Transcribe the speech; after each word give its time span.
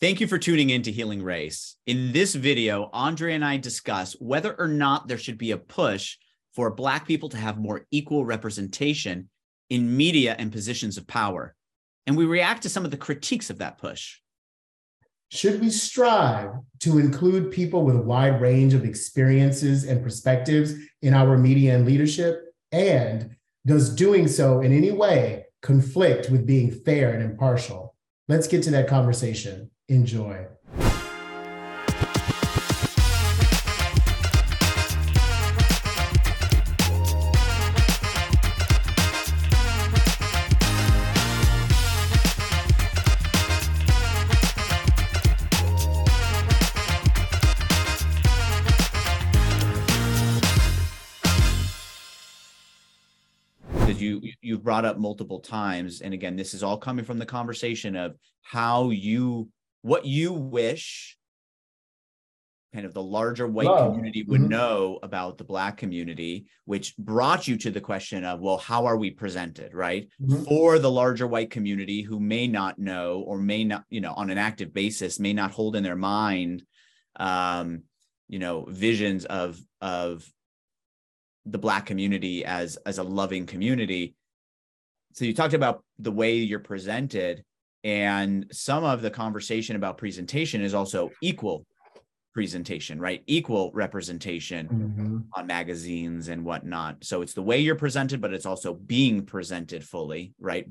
Thank 0.00 0.20
you 0.20 0.28
for 0.28 0.38
tuning 0.38 0.70
in 0.70 0.82
to 0.82 0.92
Healing 0.92 1.24
Race. 1.24 1.74
In 1.84 2.12
this 2.12 2.32
video, 2.32 2.88
Andre 2.92 3.34
and 3.34 3.44
I 3.44 3.56
discuss 3.56 4.12
whether 4.20 4.54
or 4.56 4.68
not 4.68 5.08
there 5.08 5.18
should 5.18 5.38
be 5.38 5.50
a 5.50 5.58
push 5.58 6.18
for 6.54 6.72
Black 6.72 7.04
people 7.04 7.28
to 7.30 7.36
have 7.36 7.58
more 7.58 7.84
equal 7.90 8.24
representation 8.24 9.28
in 9.70 9.96
media 9.96 10.36
and 10.38 10.52
positions 10.52 10.98
of 10.98 11.08
power. 11.08 11.56
And 12.06 12.16
we 12.16 12.26
react 12.26 12.62
to 12.62 12.68
some 12.68 12.84
of 12.84 12.92
the 12.92 12.96
critiques 12.96 13.50
of 13.50 13.58
that 13.58 13.78
push. 13.78 14.20
Should 15.32 15.60
we 15.60 15.68
strive 15.68 16.50
to 16.78 16.98
include 17.00 17.50
people 17.50 17.84
with 17.84 17.96
a 17.96 18.00
wide 18.00 18.40
range 18.40 18.74
of 18.74 18.84
experiences 18.84 19.82
and 19.82 20.00
perspectives 20.00 20.74
in 21.02 21.12
our 21.12 21.36
media 21.36 21.74
and 21.74 21.84
leadership? 21.84 22.44
And 22.70 23.34
does 23.66 23.92
doing 23.92 24.28
so 24.28 24.60
in 24.60 24.72
any 24.72 24.92
way 24.92 25.46
conflict 25.60 26.30
with 26.30 26.46
being 26.46 26.70
fair 26.70 27.14
and 27.14 27.22
impartial? 27.24 27.96
Let's 28.28 28.46
get 28.46 28.62
to 28.62 28.70
that 28.70 28.86
conversation. 28.86 29.72
Enjoy. 29.88 30.46
you 54.00 54.20
you've 54.40 54.62
brought 54.62 54.84
up 54.84 54.96
multiple 54.96 55.40
times 55.40 56.02
and 56.02 56.14
again 56.14 56.36
this 56.36 56.54
is 56.54 56.62
all 56.62 56.78
coming 56.78 57.04
from 57.04 57.18
the 57.18 57.26
conversation 57.26 57.96
of 57.96 58.16
how 58.42 58.90
you 58.90 59.48
what 59.82 60.04
you 60.04 60.32
wish 60.32 61.18
kind 62.74 62.84
of 62.84 62.92
the 62.92 63.02
larger 63.02 63.46
white 63.46 63.66
Love. 63.66 63.92
community 63.92 64.22
would 64.24 64.42
mm-hmm. 64.42 64.50
know 64.50 64.98
about 65.02 65.38
the 65.38 65.44
black 65.44 65.78
community 65.78 66.46
which 66.66 66.96
brought 66.96 67.48
you 67.48 67.56
to 67.56 67.70
the 67.70 67.80
question 67.80 68.24
of 68.24 68.40
well 68.40 68.58
how 68.58 68.86
are 68.86 68.96
we 68.96 69.10
presented 69.10 69.72
right 69.72 70.08
mm-hmm. 70.20 70.44
for 70.44 70.78
the 70.78 70.90
larger 70.90 71.26
white 71.26 71.50
community 71.50 72.02
who 72.02 72.20
may 72.20 72.46
not 72.46 72.78
know 72.78 73.24
or 73.26 73.38
may 73.38 73.64
not 73.64 73.84
you 73.88 74.00
know 74.00 74.12
on 74.12 74.30
an 74.30 74.38
active 74.38 74.74
basis 74.74 75.18
may 75.18 75.32
not 75.32 75.50
hold 75.50 75.76
in 75.76 75.82
their 75.82 75.96
mind 75.96 76.62
um 77.16 77.82
you 78.28 78.38
know 78.38 78.66
visions 78.68 79.24
of 79.24 79.58
of 79.80 80.30
the 81.46 81.58
black 81.58 81.86
community 81.86 82.44
as 82.44 82.76
as 82.84 82.98
a 82.98 83.02
loving 83.02 83.46
community 83.46 84.14
so 85.14 85.24
you 85.24 85.32
talked 85.34 85.54
about 85.54 85.82
the 85.98 86.12
way 86.12 86.36
you're 86.36 86.58
presented 86.58 87.42
and 87.84 88.46
some 88.50 88.84
of 88.84 89.02
the 89.02 89.10
conversation 89.10 89.76
about 89.76 89.98
presentation 89.98 90.60
is 90.60 90.74
also 90.74 91.10
equal 91.22 91.64
presentation 92.34 93.00
right? 93.00 93.22
Equal 93.26 93.72
representation 93.74 94.68
mm-hmm. 94.68 95.18
on 95.32 95.46
magazines 95.46 96.28
and 96.28 96.44
whatnot. 96.44 97.02
So 97.02 97.22
it's 97.22 97.34
the 97.34 97.42
way 97.42 97.58
you're 97.58 97.74
presented 97.74 98.20
but 98.20 98.32
it's 98.32 98.46
also 98.46 98.74
being 98.74 99.26
presented 99.26 99.82
fully 99.82 100.34
right? 100.38 100.66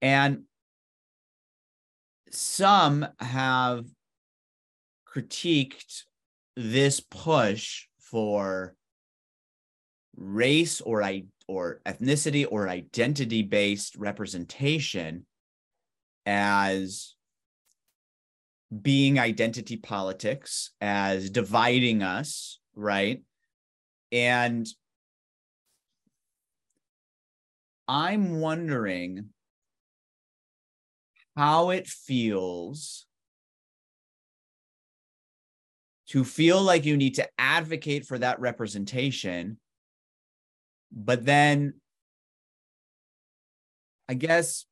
And 0.00 0.42
some 2.30 3.06
have 3.20 3.84
critiqued 5.14 6.02
this 6.56 7.00
push 7.00 7.84
for 8.00 8.74
race 10.16 10.80
or 10.80 11.02
I 11.02 11.24
or 11.48 11.80
ethnicity 11.86 12.46
or 12.50 12.68
identity 12.68 13.42
based 13.42 13.96
representation 13.96 15.26
as 16.26 17.14
being 18.80 19.18
identity 19.18 19.76
politics 19.76 20.70
as 20.80 21.30
dividing 21.30 22.02
us 22.02 22.58
right? 22.74 23.22
And 24.10 24.66
i'm 27.88 28.40
wondering 28.40 29.28
how 31.36 31.70
it 31.70 31.86
feels 31.86 33.06
to 36.06 36.24
feel 36.24 36.62
like 36.62 36.84
you 36.84 36.96
need 36.96 37.14
to 37.16 37.28
advocate 37.38 38.06
for 38.06 38.18
that 38.18 38.38
representation 38.40 39.58
but 40.92 41.24
then 41.24 41.74
I 44.08 44.14
guess 44.14 44.66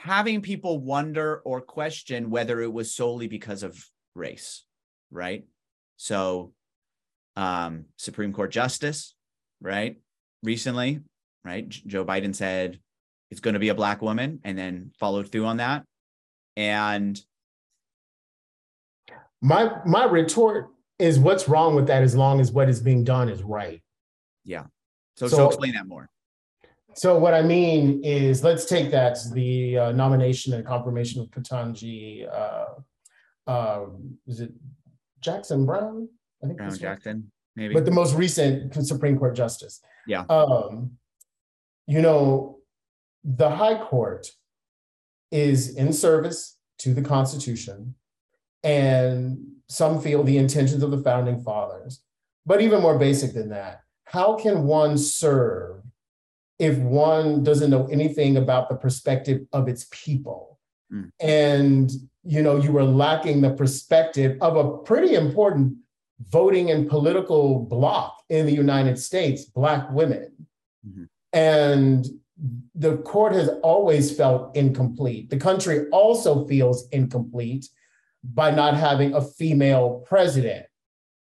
having 0.00 0.40
people 0.40 0.78
wonder 0.78 1.42
or 1.44 1.60
question 1.60 2.30
whether 2.30 2.60
it 2.62 2.72
was 2.72 2.94
solely 2.94 3.28
because 3.28 3.62
of 3.62 3.84
race, 4.14 4.64
right? 5.10 5.44
So, 5.98 6.52
um, 7.36 7.84
Supreme 7.98 8.32
Court 8.32 8.50
Justice, 8.50 9.14
right? 9.60 9.96
Recently, 10.42 11.00
right? 11.44 11.68
Joe 11.68 12.04
Biden 12.04 12.34
said 12.34 12.80
it's 13.30 13.40
going 13.40 13.54
to 13.54 13.60
be 13.60 13.68
a 13.68 13.74
black 13.74 14.00
woman 14.00 14.40
and 14.42 14.56
then 14.56 14.92
followed 14.98 15.30
through 15.30 15.44
on 15.44 15.58
that. 15.58 15.84
And 16.56 17.20
my 19.42 19.70
my 19.84 20.04
retort 20.04 20.70
is 20.98 21.18
what's 21.18 21.46
wrong 21.46 21.74
with 21.74 21.86
that 21.88 22.02
as 22.02 22.16
long 22.16 22.40
as 22.40 22.50
what 22.52 22.70
is 22.70 22.80
being 22.80 23.04
done 23.04 23.28
is 23.28 23.42
right. 23.42 23.82
Yeah. 24.44 24.64
So, 25.16 25.28
so, 25.28 25.36
so 25.36 25.46
explain 25.48 25.74
that 25.74 25.86
more. 25.86 26.08
So 26.94 27.18
what 27.18 27.34
I 27.34 27.42
mean 27.42 28.02
is, 28.04 28.42
let's 28.42 28.64
take 28.64 28.90
that 28.90 29.18
the 29.32 29.78
uh, 29.78 29.92
nomination 29.92 30.52
and 30.54 30.66
confirmation 30.66 31.20
of 31.20 31.30
Ketanji. 31.30 32.28
Uh, 32.28 33.50
uh, 33.50 33.86
is 34.26 34.40
it 34.40 34.52
Jackson 35.20 35.66
Brown? 35.66 36.08
I 36.42 36.46
think 36.46 36.58
Brown 36.58 36.76
Jackson, 36.76 37.30
maybe. 37.56 37.74
But 37.74 37.84
the 37.84 37.90
most 37.90 38.14
recent 38.14 38.74
Supreme 38.86 39.18
Court 39.18 39.34
justice. 39.34 39.80
Yeah. 40.06 40.24
Um, 40.28 40.92
you 41.86 42.02
know, 42.02 42.58
the 43.24 43.50
High 43.50 43.82
Court 43.82 44.26
is 45.30 45.76
in 45.76 45.92
service 45.92 46.56
to 46.78 46.94
the 46.94 47.02
Constitution, 47.02 47.94
and 48.64 49.38
some 49.68 50.00
feel 50.00 50.24
the 50.24 50.38
intentions 50.38 50.82
of 50.82 50.90
the 50.90 51.02
founding 51.02 51.42
fathers. 51.42 52.02
But 52.46 52.62
even 52.62 52.82
more 52.82 52.98
basic 52.98 53.32
than 53.34 53.50
that, 53.50 53.82
how 54.04 54.34
can 54.34 54.64
one 54.64 54.98
serve 54.98 55.79
if 56.60 56.78
one 56.78 57.42
doesn't 57.42 57.70
know 57.70 57.86
anything 57.86 58.36
about 58.36 58.68
the 58.68 58.76
perspective 58.76 59.46
of 59.52 59.68
its 59.68 59.86
people? 59.90 60.58
Mm. 60.92 61.10
And 61.20 61.90
you 62.22 62.42
know, 62.42 62.56
you 62.56 62.72
were 62.72 62.84
lacking 62.84 63.40
the 63.40 63.50
perspective 63.50 64.36
of 64.40 64.56
a 64.56 64.78
pretty 64.78 65.14
important 65.14 65.76
voting 66.28 66.70
and 66.70 66.88
political 66.88 67.60
bloc 67.60 68.22
in 68.28 68.46
the 68.46 68.52
United 68.52 68.98
States, 68.98 69.44
Black 69.44 69.90
women. 69.90 70.46
Mm-hmm. 70.86 71.04
And 71.32 72.06
the 72.74 72.98
court 72.98 73.32
has 73.32 73.48
always 73.62 74.14
felt 74.14 74.54
incomplete. 74.56 75.30
The 75.30 75.38
country 75.38 75.88
also 75.90 76.46
feels 76.46 76.88
incomplete 76.90 77.68
by 78.22 78.50
not 78.50 78.74
having 78.76 79.14
a 79.14 79.22
female 79.22 80.04
president. 80.06 80.66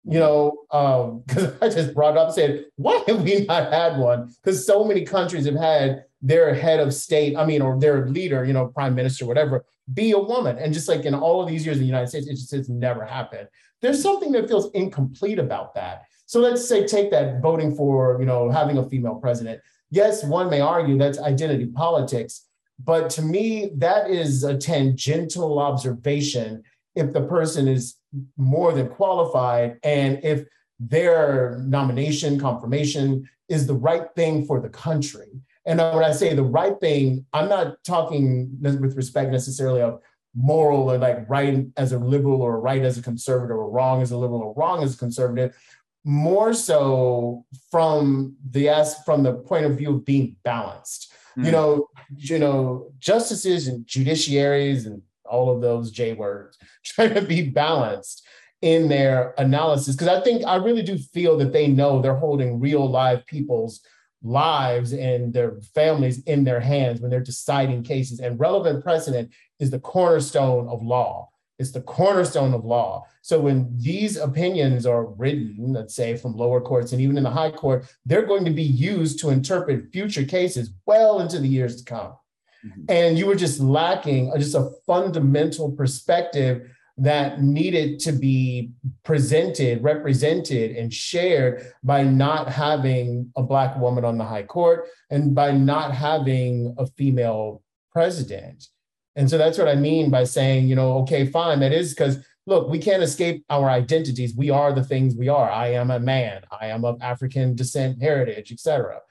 You 0.10 0.20
know, 0.20 1.24
because 1.28 1.46
um, 1.46 1.58
I 1.62 1.70
just 1.70 1.94
brought 1.94 2.18
up 2.18 2.28
and 2.28 2.36
said, 2.36 2.66
why 2.76 3.04
have 3.08 3.24
we 3.24 3.46
not 3.46 3.74
had 3.74 3.98
one? 3.98 4.34
Because 4.42 4.66
so 4.66 4.84
many 4.84 5.04
countries 5.04 5.46
have 5.46 5.56
had 5.56 6.06
their 6.22 6.54
head 6.54 6.80
of 6.80 6.94
state, 6.94 7.36
I 7.38 7.46
mean, 7.46 7.62
or 7.62 7.80
their 7.80 8.08
leader, 8.08 8.44
you 8.46 8.54
know, 8.54 8.68
prime 8.68 8.96
minister, 8.96 9.26
whatever, 9.26 9.66
be 9.94 10.12
a 10.12 10.20
woman. 10.20 10.58
And 10.58 10.74
just 10.74 10.88
like 10.88 11.06
in 11.06 11.14
all 11.14 11.42
of 11.42 11.48
these 11.48 11.66
years 11.66 11.78
in 11.78 11.82
the 11.82 11.88
United 11.88 12.08
States, 12.08 12.28
it 12.28 12.36
just 12.36 12.52
has 12.52 12.70
never 12.70 13.06
happened. 13.06 13.48
There's 13.82 14.02
something 14.02 14.32
that 14.32 14.48
feels 14.48 14.72
incomplete 14.72 15.40
about 15.40 15.76
that. 15.76 16.04
So 16.26 16.40
let's 16.40 16.68
say 16.68 16.86
take 16.86 17.12
that 17.12 17.42
voting 17.42 17.76
for, 17.76 18.18
you 18.20 18.26
know, 18.26 18.50
having 18.50 18.78
a 18.78 18.90
female 18.90 19.16
president. 19.16 19.62
Yes, 19.92 20.24
one 20.24 20.50
may 20.50 20.60
argue 20.60 20.98
that's 20.98 21.20
identity 21.20 21.68
politics, 21.68 22.48
but 22.84 23.10
to 23.12 23.22
me, 23.22 23.72
that 23.78 24.10
is 24.10 24.44
a 24.44 24.58
tangential 24.58 25.60
observation 25.60 26.64
if 26.96 27.14
the 27.14 27.22
person 27.22 27.68
is 27.68 27.96
more 28.38 28.74
than 28.74 28.88
qualified 28.90 29.78
and 29.84 30.20
if 30.24 30.46
their 30.80 31.60
nomination 31.66 32.40
confirmation 32.40 33.28
is 33.50 33.66
the 33.66 33.74
right 33.74 34.08
thing 34.16 34.46
for 34.46 34.60
the 34.60 34.70
country. 34.70 35.42
And 35.66 35.80
when 35.80 36.04
I 36.04 36.12
say 36.12 36.34
the 36.34 36.44
right 36.44 36.80
thing, 36.80 37.26
I'm 37.34 37.50
not 37.50 37.84
talking 37.84 38.56
with 38.62 38.96
respect 38.96 39.32
necessarily 39.32 39.82
of 39.82 40.02
moral 40.36 40.92
or 40.92 40.98
like 40.98 41.28
right 41.30 41.66
as 41.78 41.92
a 41.92 41.98
liberal 41.98 42.42
or 42.42 42.60
right 42.60 42.84
as 42.84 42.98
a 42.98 43.02
conservative 43.02 43.58
or 43.58 43.70
wrong 43.70 44.02
as 44.02 44.12
a 44.12 44.18
liberal 44.18 44.42
or 44.42 44.54
wrong 44.54 44.84
as 44.84 44.94
a 44.94 44.98
conservative 44.98 45.58
more 46.04 46.54
so 46.54 47.44
from 47.72 48.36
the 48.52 48.70
as 48.70 48.96
from 49.04 49.24
the 49.24 49.34
point 49.34 49.66
of 49.66 49.78
view 49.78 49.96
of 49.96 50.06
being 50.06 50.36
balanced 50.44 51.12
mm. 51.38 51.46
you 51.46 51.52
know 51.52 51.88
you 52.16 52.38
know 52.38 52.92
justices 53.00 53.68
and 53.68 53.86
judiciaries 53.88 54.86
and 54.86 55.02
all 55.30 55.54
of 55.54 55.62
those 55.62 55.92
J 55.92 56.14
words, 56.14 56.58
trying 56.84 57.14
to 57.14 57.22
be 57.22 57.50
balanced 57.50 58.26
in 58.62 58.88
their 58.88 59.34
analysis. 59.38 59.96
Because 59.96 60.08
I 60.08 60.22
think 60.22 60.46
I 60.46 60.56
really 60.56 60.82
do 60.82 60.98
feel 60.98 61.38
that 61.38 61.54
they 61.54 61.68
know 61.68 62.02
they're 62.02 62.16
holding 62.16 62.60
real 62.60 62.90
live 62.90 63.26
people's 63.26 63.82
lives 64.24 64.94
and 64.94 65.34
their 65.34 65.60
families 65.76 66.24
in 66.24 66.44
their 66.44 66.60
hands 66.60 67.00
when 67.00 67.12
they're 67.12 67.20
deciding 67.20 67.84
cases. 67.84 68.20
And 68.20 68.40
relevant 68.40 68.84
precedent 68.84 69.32
is 69.60 69.70
the 69.70 69.80
cornerstone 69.80 70.68
of 70.68 70.82
law. 70.82 71.30
It's 71.60 71.72
the 71.72 71.82
cornerstone 71.82 72.54
of 72.54 72.66
law. 72.66 73.06
So 73.22 73.40
when 73.40 73.76
these 73.78 74.16
opinions 74.18 74.86
are 74.86 75.06
written, 75.06 75.74
let's 75.74 75.96
say 75.96 76.16
from 76.16 76.34
lower 76.34 76.62
courts 76.62 76.92
and 76.92 77.02
even 77.02 77.18
in 77.18 77.24
the 77.24 77.32
high 77.32 77.52
court, 77.52 77.86
they're 78.06 78.26
going 78.26 78.46
to 78.46 78.52
be 78.52 78.64
used 78.64 79.20
to 79.20 79.30
interpret 79.30 79.92
future 79.92 80.24
cases 80.24 80.72
well 80.86 81.20
into 81.20 81.40
the 81.40 81.48
years 81.48 81.78
to 81.78 81.84
come. 81.84 82.14
Mm-hmm. 82.66 82.84
And 82.90 83.18
you 83.18 83.26
were 83.26 83.36
just 83.36 83.60
lacking 83.60 84.32
just 84.38 84.56
a 84.56 84.72
fundamental 84.86 85.72
perspective 85.72 86.70
that 86.98 87.42
needed 87.42 88.00
to 88.00 88.12
be 88.12 88.72
presented, 89.04 89.84
represented, 89.84 90.76
and 90.76 90.92
shared 90.92 91.72
by 91.84 92.04
not 92.04 92.50
having 92.50 93.32
a 93.36 93.44
Black 93.44 93.78
woman 93.78 94.04
on 94.04 94.18
the 94.18 94.24
high 94.24 94.44
court 94.44 94.88
and 95.12 95.36
by 95.36 95.52
not 95.52 95.94
having 95.94 96.74
a 96.80 96.88
female 96.88 97.62
president. 97.92 98.68
And 99.16 99.30
so 99.30 99.38
that's 99.38 99.58
what 99.58 99.68
I 99.68 99.76
mean 99.76 100.10
by 100.10 100.24
saying, 100.24 100.68
you 100.68 100.76
know, 100.76 100.98
okay, 101.00 101.28
fine, 101.28 101.60
that 101.60 101.72
is 101.72 101.94
because 101.94 102.18
look, 102.48 102.70
we 102.70 102.80
can't 102.80 103.04
escape 103.04 103.44
our 103.50 103.70
identities. 103.70 104.34
We 104.36 104.50
are 104.50 104.74
the 104.74 104.84
things 104.84 105.16
we 105.16 105.28
are. 105.28 105.52
I 105.52 105.74
am 105.74 105.92
a 105.92 106.00
man, 106.00 106.44
I 106.60 106.68
am 106.68 106.86
of 106.86 106.98
African 107.02 107.56
descent, 107.56 108.02
heritage, 108.02 108.52
etc. 108.52 109.02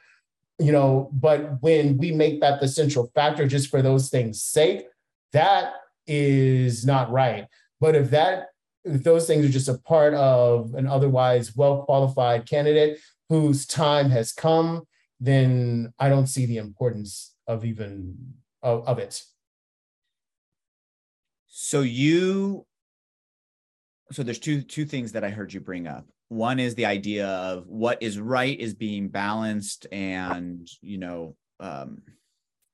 You 0.58 0.72
know, 0.72 1.10
but 1.12 1.62
when 1.62 1.98
we 1.98 2.12
make 2.12 2.40
that 2.40 2.60
the 2.60 2.68
central 2.68 3.10
factor 3.14 3.46
just 3.46 3.68
for 3.68 3.82
those 3.82 4.08
things' 4.08 4.42
sake, 4.42 4.86
that 5.32 5.74
is 6.06 6.86
not 6.86 7.10
right. 7.10 7.46
But 7.80 7.94
if 7.94 8.10
that 8.10 8.48
if 8.84 9.02
those 9.02 9.26
things 9.26 9.44
are 9.44 9.50
just 9.50 9.68
a 9.68 9.78
part 9.78 10.14
of 10.14 10.74
an 10.74 10.86
otherwise 10.86 11.54
well 11.56 11.82
qualified 11.82 12.48
candidate 12.48 13.00
whose 13.28 13.66
time 13.66 14.10
has 14.10 14.32
come, 14.32 14.86
then 15.20 15.92
I 15.98 16.08
don't 16.08 16.28
see 16.28 16.46
the 16.46 16.58
importance 16.58 17.34
of 17.46 17.64
even 17.64 18.34
of, 18.62 18.86
of 18.86 18.98
it. 18.98 19.22
So 21.48 21.80
you 21.80 22.66
so 24.12 24.22
there's 24.22 24.38
two 24.38 24.62
two 24.62 24.84
things 24.84 25.12
that 25.12 25.24
I 25.24 25.30
heard 25.30 25.52
you 25.52 25.60
bring 25.60 25.86
up. 25.86 26.06
One 26.28 26.58
is 26.58 26.74
the 26.74 26.86
idea 26.86 27.26
of 27.28 27.66
what 27.68 28.02
is 28.02 28.18
right 28.18 28.58
is 28.58 28.74
being 28.74 29.08
balanced 29.08 29.86
and, 29.92 30.68
you 30.80 30.98
know, 30.98 31.36
um, 31.60 32.02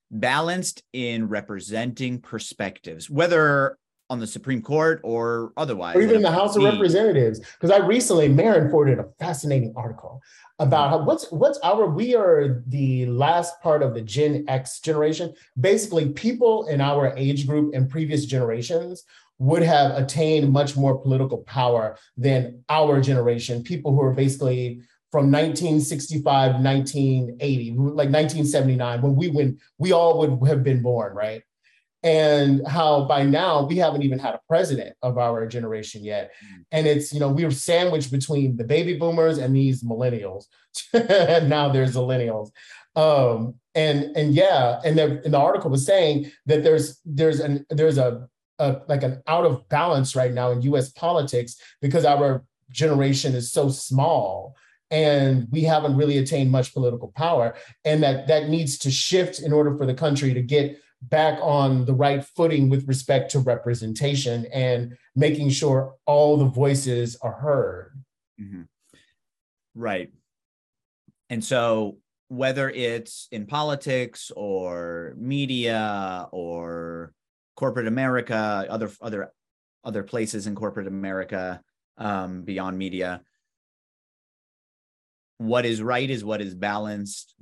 balanced 0.09 0.83
in 0.93 1.27
representing 1.27 2.19
perspectives, 2.19 3.09
whether 3.09 3.77
on 4.09 4.19
the 4.19 4.27
Supreme 4.27 4.61
Court 4.61 5.01
or 5.03 5.53
otherwise. 5.57 5.95
Or 5.95 6.01
even 6.01 6.17
in 6.17 6.21
the 6.21 6.31
House 6.31 6.55
of 6.55 6.63
Representatives. 6.63 7.39
Because 7.39 7.71
I 7.71 7.77
recently, 7.77 8.27
Marin 8.27 8.69
forwarded 8.69 8.99
a 8.99 9.07
fascinating 9.19 9.73
article 9.75 10.21
about 10.59 10.89
how 10.89 11.03
what's 11.03 11.31
what's 11.31 11.59
our 11.63 11.87
we 11.87 12.15
are 12.15 12.63
the 12.67 13.07
last 13.07 13.59
part 13.61 13.81
of 13.81 13.93
the 13.93 14.01
Gen 14.01 14.45
X 14.47 14.79
generation. 14.79 15.33
Basically, 15.59 16.09
people 16.09 16.67
in 16.67 16.79
our 16.79 17.15
age 17.17 17.47
group 17.47 17.73
and 17.73 17.89
previous 17.89 18.25
generations 18.25 19.03
would 19.43 19.61
have 19.61 19.97
attained 19.97 20.51
much 20.51 20.77
more 20.77 20.97
political 20.97 21.39
power 21.39 21.97
than 22.15 22.63
our 22.69 23.01
generation, 23.01 23.61
people 23.61 23.93
who 23.93 24.01
are 24.01 24.13
basically 24.13 24.81
from 25.11 25.31
1965 25.31 26.55
1980 26.55 27.71
like 27.71 28.09
1979 28.09 29.01
when 29.03 29.15
we 29.15 29.29
when 29.29 29.59
we 29.77 29.91
all 29.91 30.17
would 30.19 30.49
have 30.49 30.63
been 30.63 30.81
born 30.81 31.13
right? 31.13 31.43
And 32.01 32.67
how 32.67 33.05
by 33.05 33.23
now 33.23 33.65
we 33.65 33.77
haven't 33.77 34.01
even 34.01 34.17
had 34.17 34.33
a 34.33 34.41
president 34.47 34.95
of 35.01 35.17
our 35.17 35.45
generation 35.47 36.03
yet. 36.03 36.31
Mm. 36.43 36.65
and 36.71 36.87
it's 36.87 37.13
you 37.13 37.19
know 37.19 37.29
we're 37.29 37.51
sandwiched 37.51 38.11
between 38.11 38.57
the 38.57 38.63
baby 38.63 38.97
boomers 38.97 39.37
and 39.37 39.55
these 39.55 39.83
millennials. 39.83 40.45
And 40.93 41.49
now 41.57 41.69
there's 41.69 41.95
millennials 41.95 42.49
um 42.95 43.55
and 43.75 44.15
and 44.15 44.35
yeah 44.35 44.79
and 44.85 44.97
the, 44.97 45.21
and 45.25 45.33
the 45.33 45.37
article 45.37 45.69
was 45.69 45.85
saying 45.85 46.31
that 46.45 46.63
there's 46.63 46.99
there's 47.05 47.39
an 47.39 47.65
there's 47.69 47.97
a, 47.97 48.27
a 48.59 48.77
like 48.87 49.03
an 49.03 49.21
out 49.27 49.45
of 49.45 49.67
balance 49.69 50.15
right 50.15 50.33
now 50.33 50.51
in 50.51 50.61
us 50.61 50.89
politics 50.91 51.55
because 51.81 52.05
our 52.05 52.43
generation 52.71 53.35
is 53.35 53.51
so 53.51 53.69
small 53.69 54.55
and 54.91 55.47
we 55.51 55.61
haven't 55.61 55.97
really 55.97 56.19
attained 56.19 56.51
much 56.51 56.73
political 56.73 57.11
power 57.15 57.55
and 57.83 58.03
that 58.03 58.27
that 58.27 58.49
needs 58.49 58.77
to 58.77 58.91
shift 58.91 59.39
in 59.39 59.51
order 59.51 59.75
for 59.77 59.85
the 59.85 59.93
country 59.93 60.33
to 60.33 60.41
get 60.41 60.77
back 61.09 61.37
on 61.41 61.85
the 61.85 61.93
right 61.93 62.23
footing 62.23 62.69
with 62.69 62.87
respect 62.87 63.31
to 63.31 63.39
representation 63.39 64.45
and 64.53 64.95
making 65.15 65.49
sure 65.49 65.95
all 66.05 66.37
the 66.37 66.45
voices 66.45 67.17
are 67.21 67.33
heard. 67.33 67.91
Mm-hmm. 68.39 68.61
Right. 69.75 70.11
And 71.29 71.43
so 71.43 71.97
whether 72.29 72.69
it's 72.69 73.27
in 73.31 73.45
politics 73.45 74.31
or 74.35 75.13
media 75.17 76.27
or 76.31 77.13
corporate 77.55 77.87
America, 77.87 78.65
other 78.69 78.89
other 79.01 79.31
other 79.83 80.03
places 80.03 80.47
in 80.47 80.55
corporate 80.55 80.87
America 80.87 81.61
um, 81.97 82.43
beyond 82.43 82.77
media, 82.77 83.21
what 85.37 85.65
is 85.65 85.81
right 85.81 86.09
is 86.09 86.23
what 86.23 86.41
is 86.41 86.55
balanced 86.55 87.35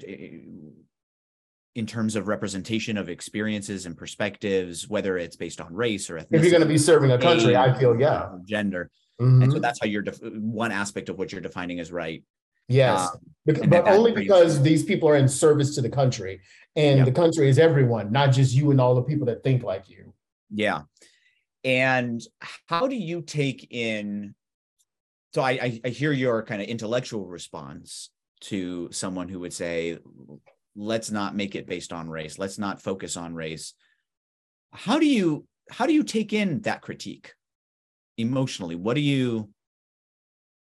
in 1.73 1.85
terms 1.85 2.15
of 2.15 2.27
representation 2.27 2.97
of 2.97 3.09
experiences 3.09 3.85
and 3.85 3.97
perspectives, 3.97 4.87
whether 4.89 5.17
it's 5.17 5.35
based 5.35 5.61
on 5.61 5.73
race 5.73 6.09
or 6.09 6.17
ethnicity. 6.17 6.27
If 6.31 6.41
you're 6.41 6.51
going 6.51 6.63
to 6.63 6.67
be 6.67 6.77
serving 6.77 7.11
a 7.11 7.17
country, 7.17 7.55
I 7.55 7.77
feel 7.77 7.99
yeah, 7.99 8.29
gender, 8.45 8.89
mm-hmm. 9.21 9.43
and 9.43 9.51
so 9.51 9.59
that's 9.59 9.79
how 9.79 9.87
you're 9.87 10.01
def- 10.01 10.21
one 10.21 10.71
aspect 10.71 11.09
of 11.09 11.17
what 11.17 11.31
you're 11.31 11.41
defining 11.41 11.79
as 11.79 11.91
right. 11.91 12.23
Yes, 12.71 13.01
um, 13.01 13.19
but, 13.45 13.69
but 13.69 13.87
only 13.87 14.11
because 14.11 14.61
these 14.61 14.83
people 14.83 15.09
are 15.09 15.15
in 15.15 15.27
service 15.27 15.75
to 15.75 15.81
the 15.81 15.89
country, 15.89 16.41
and 16.75 16.99
yeah. 16.99 17.05
the 17.05 17.11
country 17.11 17.49
is 17.49 17.59
everyone, 17.59 18.11
not 18.11 18.31
just 18.31 18.53
you 18.53 18.71
and 18.71 18.79
all 18.79 18.95
the 18.95 19.01
people 19.01 19.25
that 19.27 19.43
think 19.43 19.63
like 19.63 19.89
you. 19.89 20.13
Yeah, 20.53 20.81
and 21.63 22.21
how 22.67 22.87
do 22.87 22.95
you 22.95 23.21
take 23.21 23.67
in? 23.71 24.35
So 25.33 25.41
I, 25.41 25.51
I, 25.51 25.81
I 25.85 25.89
hear 25.89 26.11
your 26.11 26.43
kind 26.43 26.61
of 26.61 26.67
intellectual 26.67 27.25
response 27.25 28.09
to 28.41 28.89
someone 28.91 29.29
who 29.29 29.39
would 29.39 29.53
say 29.53 29.97
let's 30.75 31.11
not 31.11 31.35
make 31.35 31.55
it 31.55 31.67
based 31.67 31.93
on 31.93 32.09
race 32.09 32.39
let's 32.39 32.57
not 32.57 32.81
focus 32.81 33.17
on 33.17 33.35
race 33.35 33.73
how 34.71 34.99
do 34.99 35.05
you 35.05 35.45
how 35.69 35.85
do 35.85 35.93
you 35.93 36.03
take 36.03 36.33
in 36.33 36.61
that 36.61 36.81
critique 36.81 37.33
emotionally 38.17 38.75
what 38.75 38.95
do 38.95 39.01
you 39.01 39.49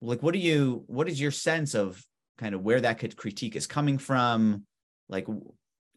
like 0.01 0.21
what 0.23 0.33
do 0.33 0.39
you 0.39 0.83
what 0.87 1.07
is 1.07 1.19
your 1.19 1.31
sense 1.31 1.75
of 1.75 2.03
kind 2.37 2.55
of 2.55 2.61
where 2.61 2.81
that 2.81 2.99
could 2.99 3.15
critique 3.15 3.55
is 3.55 3.67
coming 3.67 3.97
from? 3.97 4.65
Like 5.09 5.27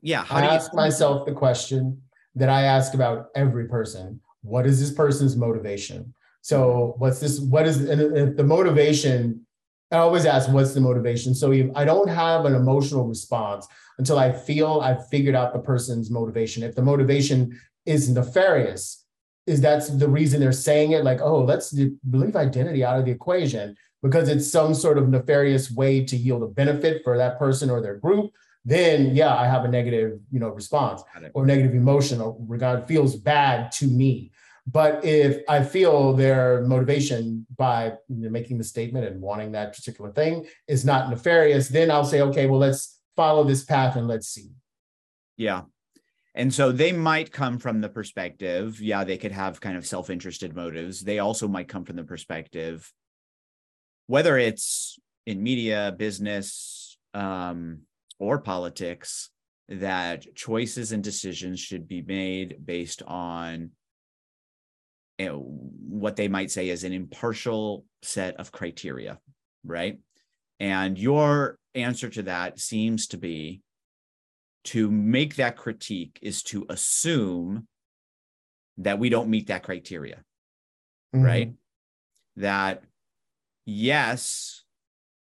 yeah 0.02 0.24
how 0.24 0.36
I 0.36 0.40
do 0.40 0.46
you 0.46 0.52
ask 0.52 0.74
myself 0.74 1.26
the 1.26 1.32
question 1.32 2.00
that 2.36 2.48
i 2.48 2.62
ask 2.62 2.94
about 2.94 3.28
every 3.36 3.68
person 3.68 4.20
what 4.42 4.66
is 4.66 4.78
this 4.80 4.92
person's 4.92 5.36
motivation? 5.36 6.12
So 6.42 6.94
what's 6.98 7.20
this 7.20 7.40
what 7.40 7.66
is 7.66 7.80
and 7.88 8.36
the 8.36 8.44
motivation 8.44 9.46
i 9.90 9.96
always 9.96 10.26
ask 10.26 10.50
what's 10.50 10.74
the 10.74 10.80
motivation? 10.80 11.34
So 11.34 11.52
if 11.52 11.70
i 11.74 11.84
don't 11.84 12.08
have 12.08 12.44
an 12.44 12.54
emotional 12.54 13.06
response 13.06 13.66
until 13.98 14.18
I 14.18 14.32
feel 14.32 14.80
I've 14.82 15.08
figured 15.08 15.34
out 15.34 15.52
the 15.52 15.60
person's 15.60 16.10
motivation. 16.10 16.62
If 16.62 16.74
the 16.74 16.82
motivation 16.82 17.58
is 17.86 18.08
nefarious, 18.08 19.04
is 19.46 19.60
that's 19.60 19.88
the 19.88 20.08
reason 20.08 20.40
they're 20.40 20.52
saying 20.52 20.92
it? 20.92 21.04
Like, 21.04 21.20
oh, 21.20 21.44
let's 21.44 21.72
leave 21.72 22.36
identity 22.36 22.82
out 22.82 22.98
of 22.98 23.04
the 23.04 23.10
equation 23.10 23.76
because 24.04 24.28
it's 24.28 24.52
some 24.52 24.74
sort 24.74 24.98
of 24.98 25.08
nefarious 25.08 25.70
way 25.70 26.04
to 26.04 26.14
yield 26.14 26.42
a 26.42 26.46
benefit 26.46 27.02
for 27.02 27.16
that 27.16 27.38
person 27.38 27.70
or 27.70 27.80
their 27.80 27.96
group, 27.96 28.30
then 28.62 29.16
yeah, 29.16 29.34
I 29.34 29.46
have 29.46 29.64
a 29.64 29.68
negative, 29.68 30.20
you 30.30 30.38
know, 30.38 30.50
response 30.50 31.02
or 31.32 31.46
negative 31.46 31.74
emotion 31.74 32.20
or 32.20 32.36
regard 32.38 32.86
feels 32.86 33.16
bad 33.16 33.72
to 33.72 33.86
me. 33.86 34.30
But 34.66 35.06
if 35.06 35.42
I 35.48 35.64
feel 35.64 36.12
their 36.12 36.62
motivation 36.62 37.46
by 37.56 37.94
you 38.08 38.24
know, 38.24 38.28
making 38.28 38.58
the 38.58 38.64
statement 38.64 39.06
and 39.06 39.22
wanting 39.22 39.52
that 39.52 39.74
particular 39.74 40.12
thing 40.12 40.46
is 40.68 40.84
not 40.84 41.08
nefarious, 41.08 41.68
then 41.68 41.90
I'll 41.90 42.04
say, 42.04 42.20
okay, 42.20 42.46
well, 42.46 42.60
let's 42.60 43.00
follow 43.16 43.44
this 43.44 43.64
path 43.64 43.96
and 43.96 44.06
let's 44.06 44.28
see. 44.28 44.50
Yeah. 45.38 45.62
And 46.34 46.52
so 46.52 46.72
they 46.72 46.92
might 46.92 47.32
come 47.32 47.58
from 47.58 47.80
the 47.80 47.88
perspective, 47.88 48.82
yeah, 48.82 49.04
they 49.04 49.16
could 49.16 49.32
have 49.32 49.62
kind 49.62 49.78
of 49.78 49.86
self 49.86 50.10
interested 50.10 50.54
motives. 50.54 51.00
They 51.00 51.20
also 51.20 51.48
might 51.48 51.68
come 51.68 51.84
from 51.84 51.96
the 51.96 52.04
perspective, 52.04 52.92
whether 54.06 54.38
it's 54.38 54.98
in 55.26 55.42
media, 55.42 55.94
business, 55.96 56.98
um, 57.14 57.80
or 58.18 58.38
politics, 58.38 59.30
that 59.68 60.34
choices 60.34 60.92
and 60.92 61.02
decisions 61.02 61.58
should 61.58 61.88
be 61.88 62.02
made 62.02 62.64
based 62.64 63.02
on 63.06 63.70
you 65.18 65.26
know, 65.26 65.38
what 65.38 66.16
they 66.16 66.28
might 66.28 66.50
say 66.50 66.68
is 66.68 66.84
an 66.84 66.92
impartial 66.92 67.84
set 68.02 68.36
of 68.36 68.52
criteria, 68.52 69.18
right? 69.64 69.98
And 70.60 70.98
your 70.98 71.58
answer 71.74 72.08
to 72.10 72.22
that 72.24 72.58
seems 72.58 73.06
to 73.08 73.16
be 73.16 73.60
to 74.64 74.90
make 74.90 75.36
that 75.36 75.56
critique 75.56 76.18
is 76.22 76.42
to 76.42 76.66
assume 76.68 77.68
that 78.78 78.98
we 78.98 79.08
don't 79.08 79.28
meet 79.28 79.48
that 79.48 79.62
criteria, 79.62 80.22
mm-hmm. 81.14 81.24
right? 81.24 81.52
That 82.36 82.82
yes, 83.64 84.64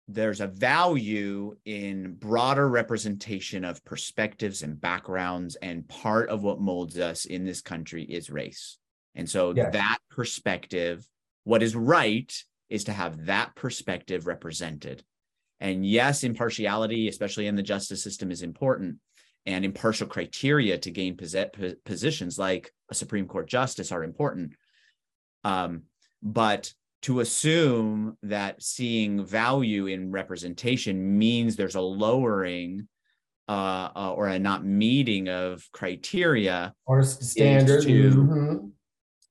there's 0.08 0.42
a 0.42 0.48
value 0.48 1.56
in 1.66 2.14
broader 2.14 2.70
representation 2.70 3.66
of 3.66 3.84
perspectives 3.86 4.62
and 4.62 4.80
backgrounds 4.80 5.56
and 5.56 5.88
part 5.88 6.30
of 6.30 6.44
what 6.44 6.60
molds 6.60 7.00
us 7.00 7.26
in 7.26 7.44
this 7.44 7.62
country 7.62 8.04
is 8.04 8.30
race. 8.30 8.78
And 9.16 9.28
so 9.28 9.54
Yes. 9.56 9.74
that 9.74 9.98
perspective 10.12 11.08
what 11.44 11.64
is 11.64 11.76
right 11.76 12.32
is 12.70 12.84
to 12.86 12.92
have 12.92 13.26
that 13.26 13.56
perspective 13.56 14.28
represented. 14.28 15.04
And 15.60 15.86
yes 15.86 16.24
impartiality 16.24 17.08
especially 17.08 17.48
in 17.48 17.56
the 17.56 17.64
justice 17.64 18.04
system 18.04 18.30
is 18.30 18.44
important 18.44 19.00
and 19.48 19.64
impartial 19.64 20.08
criteria 20.08 20.78
to 20.80 20.92
gain 20.92 21.18
positions 21.18 22.38
like 22.38 22.72
a 22.90 22.96
supreme 22.96 23.28
court 23.28 23.48
justice 23.48 23.92
are 23.92 24.04
important. 24.04 24.54
Um, 25.44 25.84
but 26.22 26.74
to 27.06 27.20
assume 27.20 28.18
that 28.24 28.64
seeing 28.64 29.24
value 29.24 29.86
in 29.86 30.12
representation 30.12 31.20
means 31.20 31.56
there's 31.56 31.76
a 31.76 31.82
lowering 31.82 32.88
uh, 33.48 33.90
uh, 33.96 34.12
or 34.14 34.28
a 34.28 34.40
not 34.40 34.66
meeting 34.66 35.30
of 35.30 35.64
criteria 35.72 36.74
Or 36.88 37.04
standard. 37.04 37.84
to- 37.84 38.12
mhm. 38.12 38.72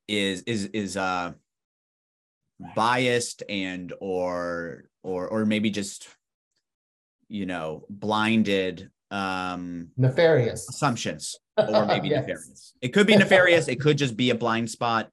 is 0.07 0.43
is 0.43 0.67
is 0.67 0.97
uh 0.97 1.33
biased 2.77 3.43
and 3.49 3.93
or 4.01 4.85
or 5.03 5.27
or 5.27 5.45
maybe 5.45 5.69
just 5.71 6.07
you 7.29 7.47
know 7.47 7.85
blinded 7.91 8.89
um 9.11 9.89
Nefarious. 9.97 10.69
assumptions 10.69 11.37
or 11.59 11.87
maybe 11.87 12.07
Yes. 12.09 12.21
nefarious. 12.21 12.73
It 12.81 12.89
could 12.91 13.09
be 13.09 13.17
nefarious. 13.17 13.67
it 13.67 13.81
could 13.81 13.99
just 13.99 14.17
be 14.17 14.31
a 14.31 14.37
blind 14.37 14.71
spot. 14.71 15.11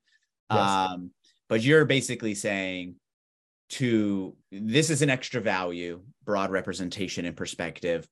Yes. 0.51 0.59
Um, 0.59 1.09
but 1.51 1.61
you're 1.61 1.83
basically 1.83 2.33
saying 2.33 2.95
to 3.67 4.33
this 4.53 4.89
is 4.89 5.01
an 5.01 5.09
extra 5.09 5.41
value, 5.41 6.01
broad 6.23 6.49
representation 6.49 7.25
and 7.25 7.35
perspective. 7.35 8.07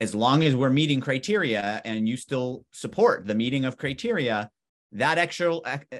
As 0.00 0.14
long 0.14 0.44
as 0.44 0.54
we're 0.54 0.70
meeting 0.70 1.00
criteria 1.00 1.82
and 1.84 2.08
you 2.08 2.16
still 2.16 2.64
support 2.70 3.26
the 3.26 3.34
meeting 3.34 3.64
of 3.64 3.76
criteria, 3.76 4.50
that 4.92 5.18
extra 5.18 5.58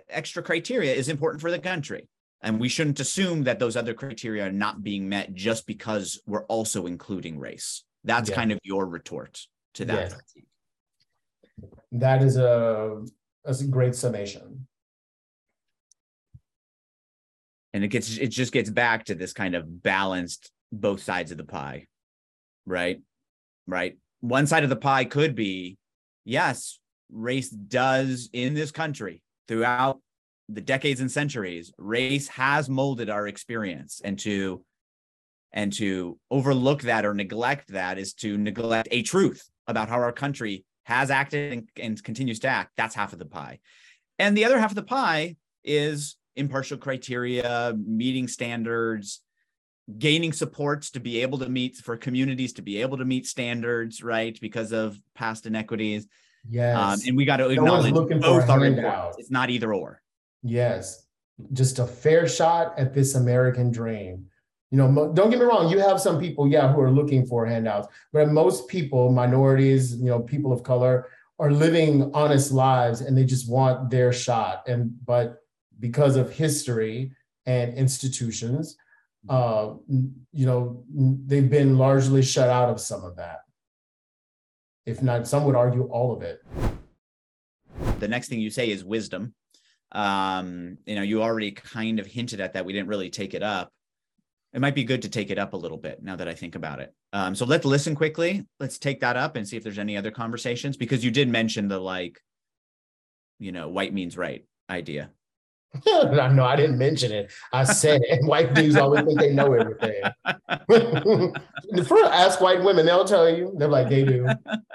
extra 0.09 0.45
criteria 0.45 0.95
is 0.95 1.09
important 1.09 1.41
for 1.41 1.51
the 1.51 1.59
country. 1.59 2.09
And 2.41 2.61
we 2.61 2.69
shouldn't 2.69 3.01
assume 3.01 3.43
that 3.45 3.59
those 3.59 3.77
other 3.77 3.93
criteria 3.93 4.47
are 4.47 4.53
not 4.53 4.85
being 4.85 5.09
met 5.09 5.35
just 5.35 5.67
because 5.67 6.21
we're 6.25 6.45
also 6.45 6.87
including 6.87 7.41
race. 7.41 7.83
That's 8.05 8.31
Yeah. 8.31 8.37
kind 8.37 8.53
of 8.53 8.61
your 8.63 8.87
retort 8.87 9.45
to 9.75 9.85
that. 9.87 10.11
Yes. 10.13 11.69
That 11.91 12.23
is 12.23 12.37
a 12.37 13.05
a 13.45 13.65
great 13.65 13.97
summation. 13.97 14.69
And 17.77 17.85
it 17.85 17.89
gets 17.89 18.17
it 18.17 18.29
just 18.29 18.53
gets 18.53 18.71
back 18.71 19.05
to 19.05 19.15
this 19.15 19.33
kind 19.33 19.55
of 19.55 19.83
balanced 19.83 20.51
both 20.73 21.03
sides 21.03 21.31
of 21.31 21.39
the 21.39 21.45
pie 21.45 21.87
right? 22.67 23.01
Right? 23.67 23.97
One 24.21 24.47
side 24.47 24.65
of 24.65 24.71
the 24.71 24.77
pie 24.77 25.05
could 25.05 25.35
be 25.35 25.79
yes 26.25 26.79
race 27.13 27.49
does 27.49 28.29
in 28.33 28.55
this 28.55 28.73
country 28.73 29.23
throughout 29.47 30.01
the 30.49 30.61
decades 30.61 31.01
and 31.01 31.11
centuries 31.11 31.73
race 31.79 32.27
has 32.29 32.69
molded 32.69 33.09
our 33.09 33.29
experience 33.29 34.01
and 34.05 34.19
to 34.19 34.65
and 35.53 35.73
to 35.73 36.19
overlook 36.31 36.83
that 36.83 37.05
or 37.05 37.15
neglect 37.15 37.73
that 37.73 37.99
is 37.99 38.13
to 38.13 38.37
neglect 38.37 38.89
a 38.91 39.03
truth 39.03 39.49
about 39.69 39.89
how 39.89 39.97
our 39.97 40.13
country 40.13 40.65
has 40.85 41.11
acted 41.11 41.53
and, 41.53 41.69
and 41.81 42.03
continues 42.03 42.41
to 42.41 42.49
act. 42.49 42.73
That's 42.77 42.95
half 42.95 43.13
of 43.13 43.19
the 43.19 43.25
pie. 43.25 43.61
And 44.19 44.37
the 44.37 44.45
other 44.45 44.59
half 44.59 44.71
of 44.71 44.77
the 44.77 44.83
pie 44.83 45.37
is 45.65 46.17
impartial 46.37 46.79
criteria, 46.79 47.75
meeting 47.85 48.29
standards, 48.29 49.21
gaining 49.99 50.33
supports 50.33 50.91
to 50.93 51.01
be 51.01 51.23
able 51.23 51.39
to 51.39 51.49
meet 51.49 51.77
for 51.77 51.97
communities 51.97 52.53
to 52.55 52.63
be 52.63 52.81
able 52.83 52.99
to 52.99 53.05
meet 53.05 53.27
standards, 53.27 54.03
right? 54.03 54.39
Because 54.41 54.73
of 54.73 54.99
past 55.15 55.47
inequities. 55.47 56.07
Yes. 56.49 56.77
Um, 56.77 56.99
and 57.07 57.17
we 57.17 57.25
got 57.25 57.39
to 57.39 57.49
acknowledge 57.49 57.93
both 57.93 58.11
are 58.11 58.65
important. 58.65 59.15
It's 59.19 59.31
not 59.31 59.51
either 59.51 59.73
or. 59.75 60.03
Yes, 60.43 61.07
just 61.53 61.79
a 61.79 61.87
fair 61.87 62.29
shot 62.29 62.79
at 62.79 62.95
this 62.95 63.15
American 63.15 63.71
dream. 63.71 64.27
You 64.71 64.79
know, 64.79 65.13
don't 65.15 65.31
get 65.31 65.39
me 65.39 65.45
wrong, 65.45 65.71
you 65.71 65.79
have 65.79 66.01
some 66.01 66.19
people, 66.19 66.49
yeah, 66.49 66.73
who 66.73 66.81
are 66.81 66.91
looking 66.91 67.25
for 67.25 67.47
handouts, 67.47 67.89
but 68.13 68.29
most 68.29 68.67
people, 68.69 69.13
minorities, 69.13 69.97
you 69.97 70.07
know, 70.07 70.21
people 70.21 70.53
of 70.53 70.65
color, 70.65 71.09
are 71.39 71.51
living 71.51 72.11
honest 72.15 72.51
lives 72.51 73.01
and 73.01 73.17
they 73.17 73.25
just 73.25 73.49
want 73.49 73.91
their 73.91 74.13
shot. 74.13 74.67
And 74.67 74.93
but 75.05 75.43
because 75.79 76.17
of 76.17 76.33
history 76.33 77.13
and 77.47 77.75
institutions, 77.75 78.77
uh, 79.29 79.75
you 79.89 80.47
know, 80.47 80.85
they've 80.93 81.51
been 81.51 81.79
largely 81.79 82.23
shut 82.23 82.49
out 82.49 82.69
of 82.69 82.81
some 82.81 83.05
of 83.05 83.17
that. 83.17 83.41
If 84.85 85.03
not, 85.03 85.27
some 85.27 85.45
would 85.45 85.57
argue 85.57 85.85
all 85.85 86.13
of 86.13 86.23
it. 86.23 86.45
The 87.99 88.09
next 88.09 88.29
thing 88.29 88.41
you 88.41 88.51
say 88.51 88.71
is 88.71 88.85
wisdom. 88.85 89.35
Um, 89.93 90.79
you 90.87 90.95
know, 90.95 91.03
you 91.03 91.23
already 91.23 91.53
kind 91.53 91.99
of 91.99 92.07
hinted 92.07 92.41
at 92.41 92.53
that. 92.53 92.65
We 92.65 92.73
didn't 92.73 92.89
really 92.89 93.11
take 93.11 93.35
it 93.35 93.43
up. 93.43 93.73
It 94.53 94.61
might 94.61 94.75
be 94.75 94.85
good 94.85 95.03
to 95.03 95.09
take 95.09 95.31
it 95.31 95.39
up 95.39 95.53
a 95.53 95.57
little 95.57 95.77
bit 95.77 96.03
now 96.03 96.17
that 96.17 96.29
I 96.29 96.35
think 96.35 96.55
about 96.55 96.81
it. 96.81 96.95
Um, 97.13 97.35
so 97.35 97.45
let's 97.45 97.65
listen 97.65 97.95
quickly. 97.95 98.47
Let's 98.61 98.79
take 98.79 99.01
that 99.01 99.17
up 99.17 99.37
and 99.37 99.47
see 99.47 99.57
if 99.57 99.63
there's 99.63 99.79
any 99.79 99.97
other 99.97 100.11
conversations 100.11 100.77
because 100.77 101.05
you 101.05 101.11
did 101.11 101.29
mention 101.29 101.69
the 101.69 101.79
like, 101.79 102.21
you 103.39 103.53
know, 103.53 103.69
white 103.69 103.93
means 103.93 104.17
right 104.17 104.45
idea. 104.71 105.11
no, 105.87 106.45
I 106.45 106.57
didn't 106.57 106.79
mention 106.79 107.13
it. 107.13 107.31
I 107.53 107.65
said 107.65 108.01
it. 108.05 108.25
White 108.27 108.55
dudes 108.55 108.77
always 108.77 109.05
think 109.05 109.19
they 109.21 109.33
know 109.33 109.53
everything. 109.53 110.03
First, 111.87 112.13
ask 112.13 112.41
white 112.41 112.63
women; 112.63 112.87
they'll 112.87 113.05
tell 113.05 113.29
you. 113.29 113.55
They're 113.59 113.69
like 113.69 113.89
they 113.89 114.05
do. 114.05 114.27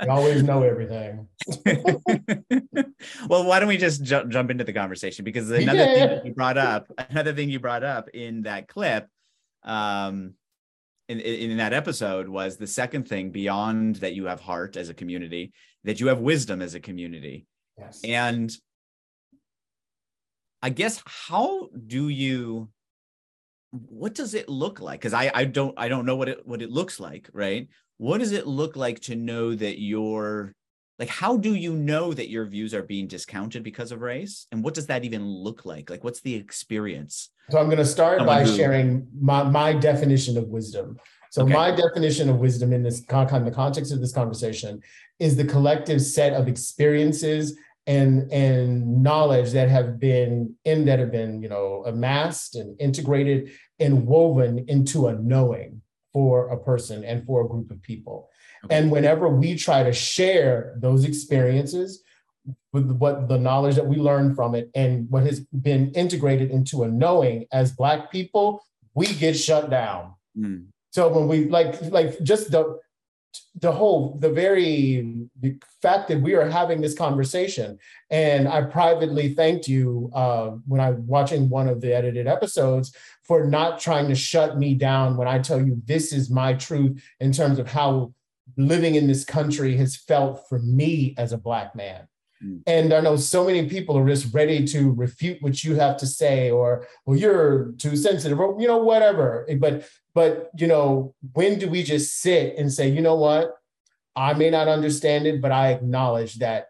They 0.01 0.07
always 0.07 0.43
know 0.43 0.63
everything. 0.63 1.27
well, 3.27 3.45
why 3.45 3.59
don't 3.59 3.67
we 3.67 3.77
just 3.77 4.03
ju- 4.03 4.25
jump 4.27 4.51
into 4.51 4.63
the 4.63 4.73
conversation? 4.73 5.25
Because 5.25 5.49
another 5.49 5.85
thing 5.85 6.25
you 6.25 6.33
brought 6.33 6.57
up, 6.57 6.87
another 7.09 7.33
thing 7.33 7.49
you 7.49 7.59
brought 7.59 7.83
up 7.83 8.09
in 8.09 8.43
that 8.43 8.67
clip, 8.67 9.07
um, 9.63 10.33
in, 11.09 11.19
in 11.19 11.51
in 11.51 11.57
that 11.57 11.73
episode 11.73 12.27
was 12.27 12.57
the 12.57 12.67
second 12.67 13.07
thing 13.07 13.31
beyond 13.31 13.97
that 13.97 14.13
you 14.13 14.25
have 14.25 14.39
heart 14.41 14.77
as 14.77 14.89
a 14.89 14.93
community, 14.93 15.53
that 15.83 15.99
you 15.99 16.07
have 16.07 16.19
wisdom 16.19 16.61
as 16.61 16.75
a 16.75 16.79
community, 16.79 17.45
Yes. 17.77 18.01
and 18.03 18.51
I 20.61 20.69
guess 20.69 21.01
how 21.05 21.69
do 21.87 22.09
you? 22.09 22.69
What 23.71 24.13
does 24.13 24.33
it 24.33 24.49
look 24.49 24.79
like? 24.79 24.99
Because 24.99 25.13
I 25.13 25.31
I 25.33 25.45
don't 25.45 25.73
I 25.77 25.87
don't 25.87 26.05
know 26.05 26.15
what 26.15 26.29
it 26.29 26.45
what 26.45 26.61
it 26.61 26.69
looks 26.69 26.99
like, 26.99 27.29
right? 27.33 27.67
What 27.97 28.19
does 28.19 28.31
it 28.31 28.47
look 28.47 28.75
like 28.75 28.99
to 29.01 29.15
know 29.15 29.55
that 29.55 29.79
you're 29.79 30.53
like 30.99 31.09
how 31.09 31.37
do 31.37 31.55
you 31.55 31.73
know 31.73 32.13
that 32.13 32.29
your 32.29 32.45
views 32.45 32.73
are 32.73 32.83
being 32.83 33.07
discounted 33.07 33.63
because 33.63 33.91
of 33.91 34.01
race 34.01 34.45
and 34.51 34.63
what 34.63 34.75
does 34.75 34.85
that 34.87 35.03
even 35.03 35.25
look 35.25 35.65
like 35.65 35.89
like 35.89 36.03
what's 36.03 36.21
the 36.21 36.35
experience 36.35 37.29
So 37.49 37.57
I'm 37.57 37.65
going 37.67 37.79
to 37.79 37.85
start 37.85 38.19
by 38.25 38.43
who- 38.43 38.55
sharing 38.55 39.07
my, 39.19 39.41
my 39.43 39.73
definition 39.73 40.37
of 40.37 40.47
wisdom. 40.49 40.97
So 41.31 41.41
Okay. 41.43 41.53
my 41.53 41.71
definition 41.71 42.29
of 42.29 42.37
wisdom 42.37 42.71
in 42.73 42.83
this 42.83 43.03
con- 43.07 43.45
the 43.45 43.51
context 43.51 43.91
of 43.93 43.99
this 44.01 44.11
conversation 44.13 44.81
is 45.17 45.35
the 45.35 45.45
collective 45.45 46.01
set 46.01 46.33
of 46.33 46.47
experiences 46.47 47.57
and 47.87 48.31
and 48.31 49.01
knowledge 49.03 49.51
that 49.51 49.69
have 49.69 49.99
been 49.99 50.55
in 50.65 50.85
that 50.85 50.99
have 50.99 51.11
been 51.11 51.41
you 51.41 51.49
know 51.49 51.83
amassed 51.85 52.55
and 52.55 52.79
integrated 52.79 53.51
and 53.79 54.05
woven 54.05 54.65
into 54.67 55.07
a 55.07 55.13
knowing 55.15 55.81
for 56.13 56.49
a 56.49 56.57
person 56.57 57.03
and 57.03 57.25
for 57.25 57.45
a 57.45 57.47
group 57.47 57.71
of 57.71 57.81
people. 57.81 58.29
Okay. 58.65 58.77
And 58.77 58.91
whenever 58.91 59.27
we 59.29 59.55
try 59.55 59.83
to 59.83 59.93
share 59.93 60.75
those 60.79 61.05
experiences 61.05 62.03
with 62.73 62.91
what 62.91 63.27
the 63.27 63.37
knowledge 63.37 63.75
that 63.75 63.87
we 63.87 63.97
learned 63.97 64.35
from 64.35 64.55
it 64.55 64.69
and 64.75 65.09
what 65.09 65.23
has 65.23 65.39
been 65.39 65.91
integrated 65.91 66.51
into 66.51 66.83
a 66.83 66.87
knowing 66.87 67.45
as 67.51 67.71
Black 67.71 68.11
people, 68.11 68.63
we 68.93 69.07
get 69.07 69.37
shut 69.37 69.69
down. 69.69 70.13
Mm, 70.37 70.67
So 70.91 71.09
when 71.09 71.27
we 71.27 71.49
like, 71.49 71.81
like 71.91 72.21
just 72.23 72.51
the 72.51 72.79
the 73.59 73.71
whole 73.71 74.17
the 74.19 74.29
very 74.29 75.27
the 75.39 75.57
fact 75.81 76.07
that 76.07 76.21
we 76.21 76.35
are 76.35 76.49
having 76.49 76.81
this 76.81 76.95
conversation. 76.95 77.77
And 78.09 78.47
i 78.47 78.61
privately 78.61 79.33
thanked 79.33 79.67
you 79.67 80.09
uh, 80.13 80.51
when 80.67 80.81
i 80.81 80.91
watching 80.91 81.49
one 81.49 81.67
of 81.67 81.81
the 81.81 81.93
edited 81.93 82.27
episodes 82.27 82.95
for 83.23 83.45
not 83.45 83.79
trying 83.79 84.07
to 84.07 84.15
shut 84.15 84.57
me 84.57 84.73
down 84.73 85.17
when 85.17 85.27
i 85.27 85.39
tell 85.39 85.61
you 85.65 85.81
this 85.85 86.13
is 86.13 86.29
my 86.29 86.53
truth 86.53 87.01
in 87.19 87.31
terms 87.31 87.59
of 87.59 87.67
how 87.67 88.13
living 88.57 88.95
in 88.95 89.07
this 89.07 89.23
country 89.23 89.77
has 89.77 89.95
felt 89.95 90.47
for 90.49 90.59
me 90.59 91.15
as 91.17 91.31
a 91.31 91.37
black 91.37 91.75
man. 91.75 92.07
Mm. 92.43 92.63
and 92.65 92.91
i 92.91 92.99
know 92.99 93.15
so 93.15 93.45
many 93.45 93.69
people 93.69 93.95
are 93.95 94.07
just 94.07 94.33
ready 94.33 94.65
to 94.65 94.91
refute 94.93 95.39
what 95.43 95.63
you 95.63 95.75
have 95.75 95.95
to 95.97 96.07
say 96.07 96.49
or 96.49 96.87
well 97.05 97.15
you're 97.15 97.73
too 97.77 97.95
sensitive 97.95 98.39
or 98.39 98.59
you 98.59 98.67
know 98.67 98.79
whatever. 98.79 99.47
But 99.59 99.87
but 100.13 100.49
you 100.57 100.67
know 100.67 101.15
when 101.33 101.59
do 101.59 101.69
we 101.69 101.83
just 101.83 102.19
sit 102.21 102.55
and 102.57 102.71
say 102.71 102.89
you 102.89 103.01
know 103.01 103.15
what? 103.15 103.55
I 104.15 104.33
may 104.33 104.49
not 104.49 104.67
understand 104.67 105.25
it 105.25 105.41
but 105.41 105.51
i 105.51 105.71
acknowledge 105.71 106.35
that 106.39 106.67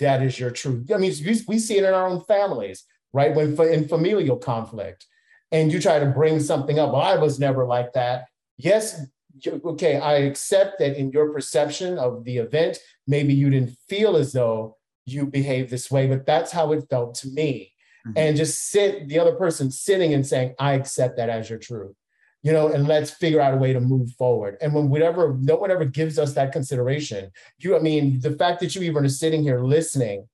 that 0.00 0.22
is 0.22 0.38
your 0.38 0.50
truth. 0.50 0.90
I 0.92 0.98
mean 0.98 1.12
we, 1.48 1.58
see 1.58 1.76
it 1.76 1.84
in 1.84 1.94
our 1.94 2.06
own 2.06 2.22
families 2.22 2.84
right? 3.12 3.34
When 3.34 3.58
in 3.72 3.88
familial 3.88 4.36
conflict 4.36 5.06
and 5.50 5.72
you 5.72 5.80
try 5.80 5.98
to 5.98 6.06
bring 6.06 6.40
something 6.40 6.78
up. 6.78 6.92
Well 6.92 7.02
i 7.02 7.16
was 7.16 7.38
never 7.38 7.64
like 7.66 7.92
that. 7.94 8.26
Yes, 8.56 9.00
okay, 9.46 9.98
I 10.00 10.14
accept 10.18 10.78
that 10.80 10.98
in 10.98 11.10
your 11.10 11.32
perception 11.32 11.96
of 11.98 12.24
the 12.24 12.38
event, 12.38 12.78
maybe 13.06 13.34
you 13.34 13.50
didn't 13.50 13.76
feel 13.88 14.16
as 14.16 14.32
though 14.32 14.76
you 15.06 15.26
behaved 15.26 15.70
this 15.70 15.90
way, 15.90 16.06
but 16.06 16.26
that's 16.26 16.50
how 16.50 16.72
it 16.72 16.84
felt 16.90 17.14
to 17.16 17.28
me. 17.28 17.72
Mm-hmm. 18.06 18.18
And 18.18 18.36
just 18.36 18.70
sit 18.70 19.08
the 19.08 19.18
other 19.18 19.34
person 19.34 19.70
sitting 19.70 20.12
and 20.12 20.26
saying, 20.26 20.54
I 20.58 20.72
accept 20.74 21.16
that 21.16 21.30
as 21.30 21.48
your 21.48 21.58
truth 21.58 21.94
you 22.42 22.52
know, 22.52 22.68
and 22.68 22.86
let's 22.86 23.10
figure 23.10 23.40
out 23.40 23.54
a 23.54 23.56
way 23.56 23.72
to 23.72 23.80
move 23.80 24.10
forward. 24.12 24.56
And 24.60 24.72
when 24.72 24.88
whatever, 24.88 25.36
no 25.40 25.56
one 25.56 25.70
ever 25.70 25.84
gives 25.84 26.18
us 26.18 26.34
that 26.34 26.52
consideration, 26.52 27.30
you, 27.58 27.76
I 27.76 27.80
mean, 27.80 28.20
the 28.20 28.36
fact 28.36 28.60
that 28.60 28.74
you 28.74 28.82
even 28.82 29.04
are 29.04 29.08
sitting 29.08 29.42
here 29.42 29.60
listening, 29.60 30.28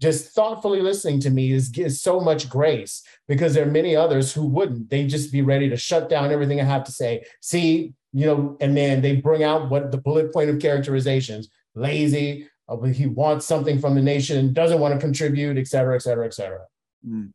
just 0.00 0.32
thoughtfully 0.32 0.80
listening 0.80 1.18
to 1.20 1.30
me 1.30 1.50
is, 1.50 1.76
is 1.76 2.00
so 2.00 2.20
much 2.20 2.48
grace 2.48 3.02
because 3.26 3.54
there 3.54 3.66
are 3.66 3.70
many 3.70 3.96
others 3.96 4.32
who 4.32 4.46
wouldn't. 4.46 4.88
They 4.88 5.06
just 5.06 5.32
be 5.32 5.42
ready 5.42 5.68
to 5.68 5.76
shut 5.76 6.08
down 6.08 6.30
everything 6.30 6.60
I 6.60 6.64
have 6.64 6.84
to 6.84 6.92
say. 6.92 7.24
See, 7.40 7.94
you 8.12 8.26
know, 8.26 8.56
and 8.60 8.76
then 8.76 9.02
they 9.02 9.16
bring 9.16 9.42
out 9.42 9.68
what 9.68 9.90
the 9.90 9.98
bullet 9.98 10.32
point 10.32 10.50
of 10.50 10.60
characterizations, 10.60 11.48
lazy, 11.74 12.48
uh, 12.68 12.80
he 12.82 13.06
wants 13.06 13.46
something 13.46 13.80
from 13.80 13.96
the 13.96 14.02
nation, 14.02 14.52
doesn't 14.52 14.78
want 14.78 14.94
to 14.94 15.00
contribute, 15.00 15.58
et 15.58 15.66
cetera, 15.66 15.96
et 15.96 16.02
cetera, 16.02 16.26
et 16.26 16.34
cetera. 16.34 16.60
Mm 17.06 17.32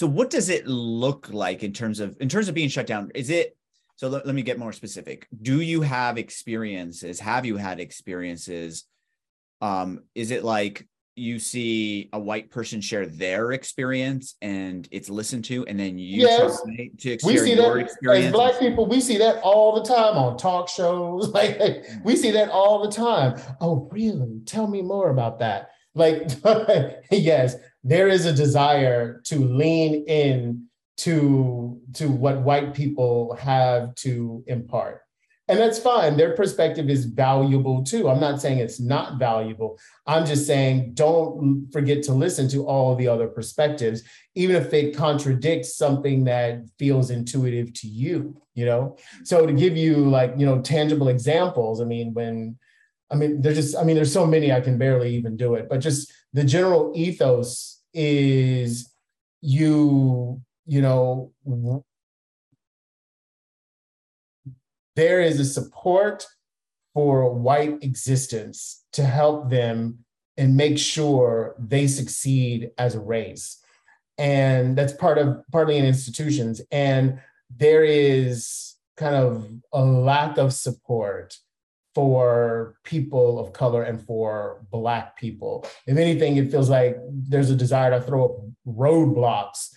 so 0.00 0.06
what 0.06 0.30
does 0.30 0.48
it 0.48 0.66
look 0.66 1.28
like 1.30 1.62
in 1.62 1.74
terms 1.74 2.00
of 2.00 2.16
in 2.20 2.28
terms 2.30 2.48
of 2.48 2.54
being 2.54 2.70
shut 2.70 2.86
down? 2.86 3.10
Is 3.14 3.28
it 3.28 3.54
so 3.96 4.08
let, 4.08 4.24
let 4.24 4.34
me 4.34 4.40
get 4.40 4.58
more 4.58 4.72
specific. 4.72 5.28
Do 5.42 5.60
you 5.60 5.82
have 5.82 6.16
experiences? 6.16 7.20
Have 7.20 7.44
you 7.44 7.58
had 7.58 7.80
experiences? 7.80 8.86
Um 9.60 10.00
is 10.14 10.30
it 10.30 10.42
like 10.42 10.88
you 11.16 11.38
see 11.38 12.08
a 12.14 12.18
white 12.18 12.50
person 12.50 12.80
share 12.80 13.04
their 13.04 13.52
experience 13.52 14.36
and 14.40 14.88
it's 14.90 15.10
listened 15.10 15.44
to 15.44 15.66
and 15.66 15.78
then 15.78 15.98
you 15.98 16.22
yes. 16.22 16.62
to 16.62 17.18
we 17.22 17.36
see 17.36 17.54
that. 17.56 17.90
As 18.08 18.32
black 18.32 18.58
people 18.58 18.86
we 18.86 19.02
see 19.02 19.18
that 19.18 19.42
all 19.42 19.74
the 19.74 19.86
time 19.86 20.16
on 20.16 20.38
talk 20.38 20.70
shows. 20.70 21.28
Like 21.34 21.58
mm. 21.58 22.04
we 22.04 22.16
see 22.16 22.30
that 22.30 22.48
all 22.48 22.82
the 22.82 22.90
time. 22.90 23.38
Oh 23.60 23.86
really? 23.92 24.40
Tell 24.46 24.66
me 24.66 24.80
more 24.80 25.10
about 25.10 25.40
that. 25.40 25.72
Like 25.94 26.30
yes 27.10 27.56
there 27.82 28.08
is 28.08 28.26
a 28.26 28.32
desire 28.32 29.20
to 29.24 29.36
lean 29.38 30.04
in 30.06 30.66
to 30.98 31.80
to 31.94 32.08
what 32.08 32.42
white 32.42 32.74
people 32.74 33.34
have 33.36 33.94
to 33.96 34.44
impart. 34.46 35.00
And 35.48 35.58
that's 35.58 35.80
fine. 35.80 36.16
Their 36.16 36.36
perspective 36.36 36.88
is 36.88 37.06
valuable 37.06 37.82
too. 37.82 38.08
I'm 38.08 38.20
not 38.20 38.40
saying 38.40 38.58
it's 38.58 38.78
not 38.78 39.18
valuable. 39.18 39.80
I'm 40.06 40.24
just 40.24 40.46
saying 40.46 40.94
don't 40.94 41.68
forget 41.72 42.04
to 42.04 42.12
listen 42.12 42.48
to 42.50 42.66
all 42.66 42.94
the 42.94 43.08
other 43.08 43.28
perspectives 43.28 44.02
even 44.36 44.54
if 44.54 44.72
it 44.72 44.96
contradicts 44.96 45.76
something 45.76 46.24
that 46.24 46.62
feels 46.78 47.10
intuitive 47.10 47.72
to 47.74 47.88
you 47.88 48.40
you 48.60 48.66
know? 48.66 48.96
So 49.24 49.46
to 49.46 49.52
give 49.52 49.76
you 49.76 50.08
like 50.10 50.34
you 50.36 50.44
know 50.44 50.60
tangible 50.60 51.08
examples 51.08 51.80
i 51.80 51.84
mean 51.84 52.12
when 52.12 52.58
i 53.10 53.14
mean 53.14 53.40
there's 53.42 53.56
just 53.56 53.76
i 53.76 53.82
mean 53.82 53.96
there's 53.96 54.12
so 54.12 54.26
many 54.26 54.52
i 54.52 54.60
can 54.60 54.78
barely 54.78 55.14
even 55.14 55.36
do 55.36 55.54
it 55.54 55.68
but 55.68 55.78
just 55.80 56.12
the 56.32 56.44
general 56.44 56.92
ethos 56.94 57.82
is 57.92 58.92
you 59.40 60.40
you 60.66 60.80
know 60.80 61.32
there 64.96 65.20
is 65.20 65.40
a 65.40 65.44
support 65.44 66.26
for 66.94 67.32
white 67.32 67.82
existence 67.82 68.84
to 68.92 69.04
help 69.04 69.50
them 69.50 69.98
and 70.36 70.56
make 70.56 70.78
sure 70.78 71.54
they 71.58 71.86
succeed 71.86 72.70
as 72.78 72.94
a 72.94 73.00
race. 73.00 73.62
And 74.18 74.76
that's 74.76 74.92
part 74.92 75.18
of 75.18 75.42
partly 75.52 75.76
in 75.76 75.84
institutions. 75.84 76.60
And 76.70 77.20
there 77.54 77.84
is 77.84 78.76
kind 78.96 79.14
of 79.14 79.50
a 79.72 79.84
lack 79.84 80.38
of 80.38 80.52
support 80.52 81.36
for 81.94 82.76
people 82.84 83.38
of 83.38 83.52
color 83.52 83.82
and 83.82 84.00
for 84.00 84.64
black 84.70 85.16
people. 85.16 85.66
If 85.86 85.96
anything, 85.96 86.36
it 86.36 86.50
feels 86.50 86.70
like 86.70 86.96
there's 87.10 87.50
a 87.50 87.56
desire 87.56 87.90
to 87.90 88.00
throw 88.00 88.24
up 88.26 88.36
roadblocks 88.66 89.70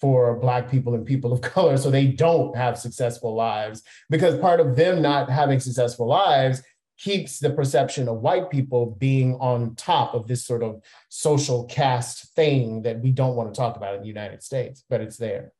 for 0.00 0.38
black 0.38 0.70
people 0.70 0.94
and 0.94 1.06
people 1.06 1.32
of 1.32 1.40
color 1.42 1.76
so 1.76 1.90
they 1.90 2.06
don't 2.06 2.56
have 2.56 2.78
successful 2.78 3.34
lives 3.34 3.82
because 4.08 4.38
part 4.38 4.58
of 4.58 4.74
them 4.74 5.02
not 5.02 5.30
having 5.30 5.60
successful 5.60 6.06
lives 6.06 6.62
keeps 6.98 7.38
the 7.38 7.50
perception 7.50 8.08
of 8.08 8.20
white 8.20 8.50
people 8.50 8.96
being 8.98 9.34
on 9.36 9.74
top 9.74 10.14
of 10.14 10.26
this 10.26 10.44
sort 10.44 10.62
of 10.62 10.82
social 11.08 11.64
caste 11.64 12.34
thing 12.34 12.82
that 12.82 13.00
we 13.00 13.10
don't 13.10 13.36
want 13.36 13.52
to 13.52 13.58
talk 13.58 13.76
about 13.76 13.94
in 13.94 14.02
the 14.02 14.06
United 14.06 14.42
States, 14.42 14.84
but 14.90 15.00
it's 15.00 15.16
there. 15.16 15.52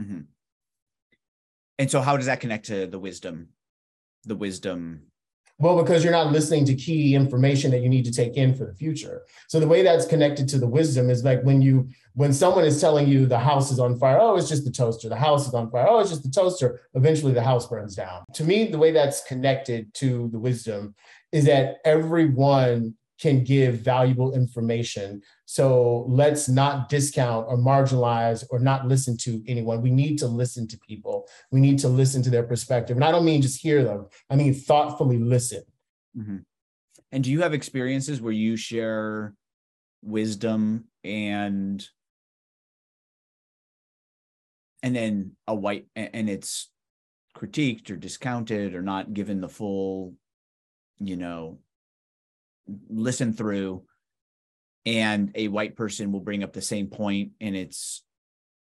Mm-hmm. 0.00 0.20
And 1.78 1.90
so, 1.90 2.00
how 2.00 2.16
does 2.16 2.26
that 2.26 2.40
connect 2.40 2.66
to 2.66 2.86
the 2.86 2.98
wisdom, 2.98 3.48
the 4.24 4.36
wisdom 4.36 5.09
well, 5.60 5.80
because 5.80 6.02
you're 6.02 6.12
not 6.12 6.32
listening 6.32 6.64
to 6.64 6.74
key 6.74 7.14
information 7.14 7.70
that 7.70 7.82
you 7.82 7.90
need 7.90 8.06
to 8.06 8.10
take 8.10 8.38
in 8.38 8.54
for 8.54 8.64
the 8.64 8.74
future. 8.74 9.22
So 9.46 9.60
the 9.60 9.68
way 9.68 9.82
that's 9.82 10.06
connected 10.06 10.48
to 10.48 10.58
the 10.58 10.66
wisdom 10.66 11.10
is 11.10 11.22
like 11.22 11.42
when 11.42 11.60
you 11.60 11.90
when 12.14 12.32
someone 12.32 12.64
is 12.64 12.80
telling 12.80 13.06
you 13.06 13.26
the 13.26 13.38
house 13.38 13.70
is 13.70 13.78
on 13.78 13.98
fire, 13.98 14.18
oh, 14.18 14.36
it's 14.36 14.48
just 14.48 14.64
the 14.64 14.70
toaster. 14.70 15.10
The 15.10 15.16
house 15.16 15.46
is 15.46 15.52
on 15.52 15.70
fire. 15.70 15.86
Oh, 15.86 16.00
it's 16.00 16.08
just 16.08 16.22
the 16.22 16.30
toaster. 16.30 16.80
Eventually 16.94 17.34
the 17.34 17.42
house 17.42 17.68
burns 17.68 17.94
down. 17.94 18.24
To 18.34 18.44
me, 18.44 18.68
the 18.68 18.78
way 18.78 18.90
that's 18.90 19.22
connected 19.24 19.92
to 19.94 20.28
the 20.32 20.38
wisdom 20.38 20.94
is 21.30 21.44
that 21.44 21.76
everyone 21.84 22.94
can 23.20 23.44
give 23.44 23.76
valuable 23.76 24.34
information. 24.34 25.20
So 25.44 26.06
let's 26.08 26.48
not 26.48 26.88
discount 26.88 27.46
or 27.48 27.58
marginalize 27.58 28.44
or 28.50 28.58
not 28.58 28.88
listen 28.88 29.16
to 29.18 29.42
anyone. 29.46 29.82
We 29.82 29.90
need 29.90 30.18
to 30.20 30.26
listen 30.26 30.66
to 30.68 30.78
people. 30.78 31.28
We 31.50 31.60
need 31.60 31.78
to 31.80 31.88
listen 31.88 32.22
to 32.22 32.30
their 32.30 32.44
perspective. 32.44 32.96
And 32.96 33.04
I 33.04 33.10
don't 33.10 33.24
mean 33.24 33.42
just 33.42 33.60
hear 33.60 33.84
them, 33.84 34.06
I 34.30 34.36
mean 34.36 34.54
thoughtfully 34.54 35.18
listen. 35.18 35.62
Mm-hmm. 36.16 36.38
And 37.12 37.24
do 37.24 37.30
you 37.30 37.42
have 37.42 37.52
experiences 37.54 38.20
where 38.20 38.32
you 38.32 38.56
share 38.56 39.34
wisdom 40.02 40.84
and 41.04 41.86
and 44.82 44.96
then 44.96 45.32
a 45.46 45.54
white 45.54 45.86
and 45.94 46.30
it's 46.30 46.70
critiqued 47.36 47.90
or 47.90 47.96
discounted 47.96 48.74
or 48.74 48.82
not 48.82 49.12
given 49.12 49.40
the 49.40 49.48
full 49.48 50.14
you 50.98 51.16
know 51.16 51.58
listen 52.88 53.32
through 53.32 53.82
and 54.86 55.30
a 55.34 55.48
white 55.48 55.76
person 55.76 56.12
will 56.12 56.20
bring 56.20 56.42
up 56.42 56.52
the 56.52 56.62
same 56.62 56.88
point 56.88 57.32
and 57.40 57.56
it's, 57.56 58.02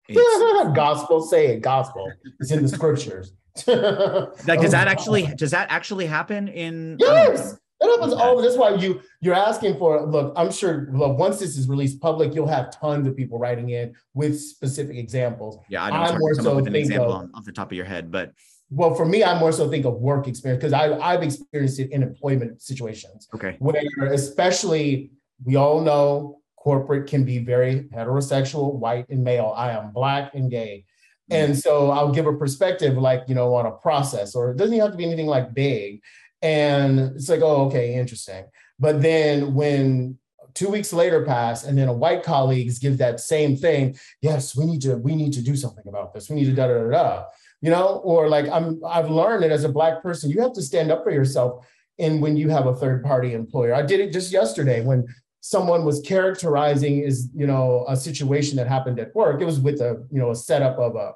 it's 0.08 0.18
gospel 0.76 1.22
say 1.22 1.48
it 1.48 1.60
gospel. 1.60 2.10
It's 2.40 2.50
in 2.50 2.62
the 2.62 2.68
scriptures. 2.68 3.32
Like 3.66 4.60
does 4.60 4.72
that 4.72 4.88
oh 4.88 4.90
actually 4.90 5.26
does 5.36 5.52
that 5.52 5.68
actually 5.70 6.06
happen 6.06 6.48
in 6.48 6.94
um, 6.94 6.98
yes! 6.98 7.56
That 7.80 7.90
happens 7.90 8.14
okay. 8.14 8.22
all 8.22 8.42
that's 8.42 8.56
why 8.56 8.74
you 8.74 9.00
you're 9.20 9.34
asking 9.34 9.78
for 9.78 10.04
look 10.06 10.32
i'm 10.36 10.50
sure 10.50 10.88
look 10.92 11.16
once 11.18 11.38
this 11.38 11.56
is 11.56 11.68
released 11.68 12.00
public 12.00 12.34
you'll 12.34 12.48
have 12.48 12.76
tons 12.76 13.06
of 13.06 13.16
people 13.16 13.38
writing 13.38 13.70
in 13.70 13.94
with 14.12 14.40
specific 14.40 14.96
examples. 14.96 15.58
Yeah 15.68 15.84
i 15.84 15.90
don't 16.08 16.18
more 16.18 16.34
so 16.34 16.56
with 16.56 16.66
an 16.66 16.74
example 16.74 17.12
of, 17.12 17.30
off 17.34 17.44
the 17.44 17.52
top 17.52 17.70
of 17.70 17.76
your 17.76 17.84
head 17.84 18.10
but 18.10 18.32
well, 18.74 18.94
for 18.94 19.06
me, 19.06 19.22
I 19.22 19.38
more 19.38 19.52
so 19.52 19.70
think 19.70 19.86
of 19.86 19.94
work 19.94 20.26
experience 20.26 20.60
because 20.60 20.72
I 20.72 20.98
I've 20.98 21.22
experienced 21.22 21.78
it 21.78 21.92
in 21.92 22.02
employment 22.02 22.60
situations. 22.60 23.28
Okay. 23.34 23.56
Where 23.60 23.82
especially 24.12 25.12
we 25.44 25.56
all 25.56 25.80
know 25.80 26.40
corporate 26.56 27.06
can 27.06 27.24
be 27.24 27.38
very 27.38 27.88
heterosexual, 27.94 28.74
white 28.74 29.08
and 29.10 29.22
male. 29.22 29.54
I 29.56 29.70
am 29.72 29.92
black 29.92 30.34
and 30.34 30.50
gay. 30.50 30.84
Mm-hmm. 31.30 31.44
And 31.44 31.58
so 31.58 31.90
I'll 31.90 32.10
give 32.10 32.26
a 32.26 32.36
perspective 32.36 32.96
like, 32.96 33.22
you 33.28 33.34
know, 33.34 33.54
on 33.54 33.66
a 33.66 33.70
process, 33.70 34.34
or 34.34 34.50
it 34.50 34.56
doesn't 34.56 34.78
have 34.78 34.90
to 34.90 34.96
be 34.96 35.04
anything 35.04 35.26
like 35.26 35.54
big. 35.54 36.00
And 36.42 36.98
it's 37.16 37.28
like, 37.28 37.42
oh, 37.42 37.66
okay, 37.66 37.94
interesting. 37.94 38.44
But 38.78 39.02
then 39.02 39.54
when 39.54 40.18
two 40.54 40.68
weeks 40.68 40.92
later 40.92 41.24
pass 41.24 41.64
and 41.64 41.78
then 41.78 41.88
a 41.88 41.92
white 41.92 42.22
colleagues 42.22 42.78
give 42.78 42.98
that 42.98 43.20
same 43.20 43.56
thing, 43.56 43.96
yes, 44.20 44.56
we 44.56 44.66
need 44.66 44.82
to, 44.82 44.96
we 44.96 45.14
need 45.14 45.32
to 45.34 45.42
do 45.42 45.56
something 45.56 45.84
about 45.86 46.12
this. 46.12 46.28
We 46.28 46.36
need 46.36 46.46
to 46.46 46.52
da 46.52 46.66
da 46.66 46.74
da 46.74 46.90
da 46.90 47.24
you 47.64 47.70
know, 47.70 48.02
or 48.04 48.28
like 48.28 48.46
I'm 48.50 48.78
I've 48.86 49.08
learned 49.10 49.42
that 49.42 49.50
as 49.50 49.64
a 49.64 49.70
black 49.70 50.02
person, 50.02 50.28
you 50.28 50.42
have 50.42 50.52
to 50.52 50.60
stand 50.60 50.92
up 50.92 51.02
for 51.02 51.10
yourself 51.10 51.66
and 51.98 52.20
when 52.20 52.36
you 52.36 52.50
have 52.50 52.66
a 52.66 52.74
third 52.74 53.02
party 53.02 53.32
employer. 53.32 53.74
I 53.74 53.80
did 53.80 54.00
it 54.00 54.12
just 54.12 54.30
yesterday 54.30 54.84
when 54.84 55.06
someone 55.40 55.82
was 55.82 56.02
characterizing 56.02 56.98
is, 56.98 57.30
you 57.34 57.46
know, 57.46 57.86
a 57.88 57.96
situation 57.96 58.58
that 58.58 58.68
happened 58.68 59.00
at 59.00 59.14
work. 59.14 59.40
It 59.40 59.46
was 59.46 59.60
with 59.60 59.80
a, 59.80 60.06
you 60.10 60.20
know, 60.20 60.30
a 60.30 60.36
setup 60.36 60.78
of 60.78 60.94
a 60.94 61.12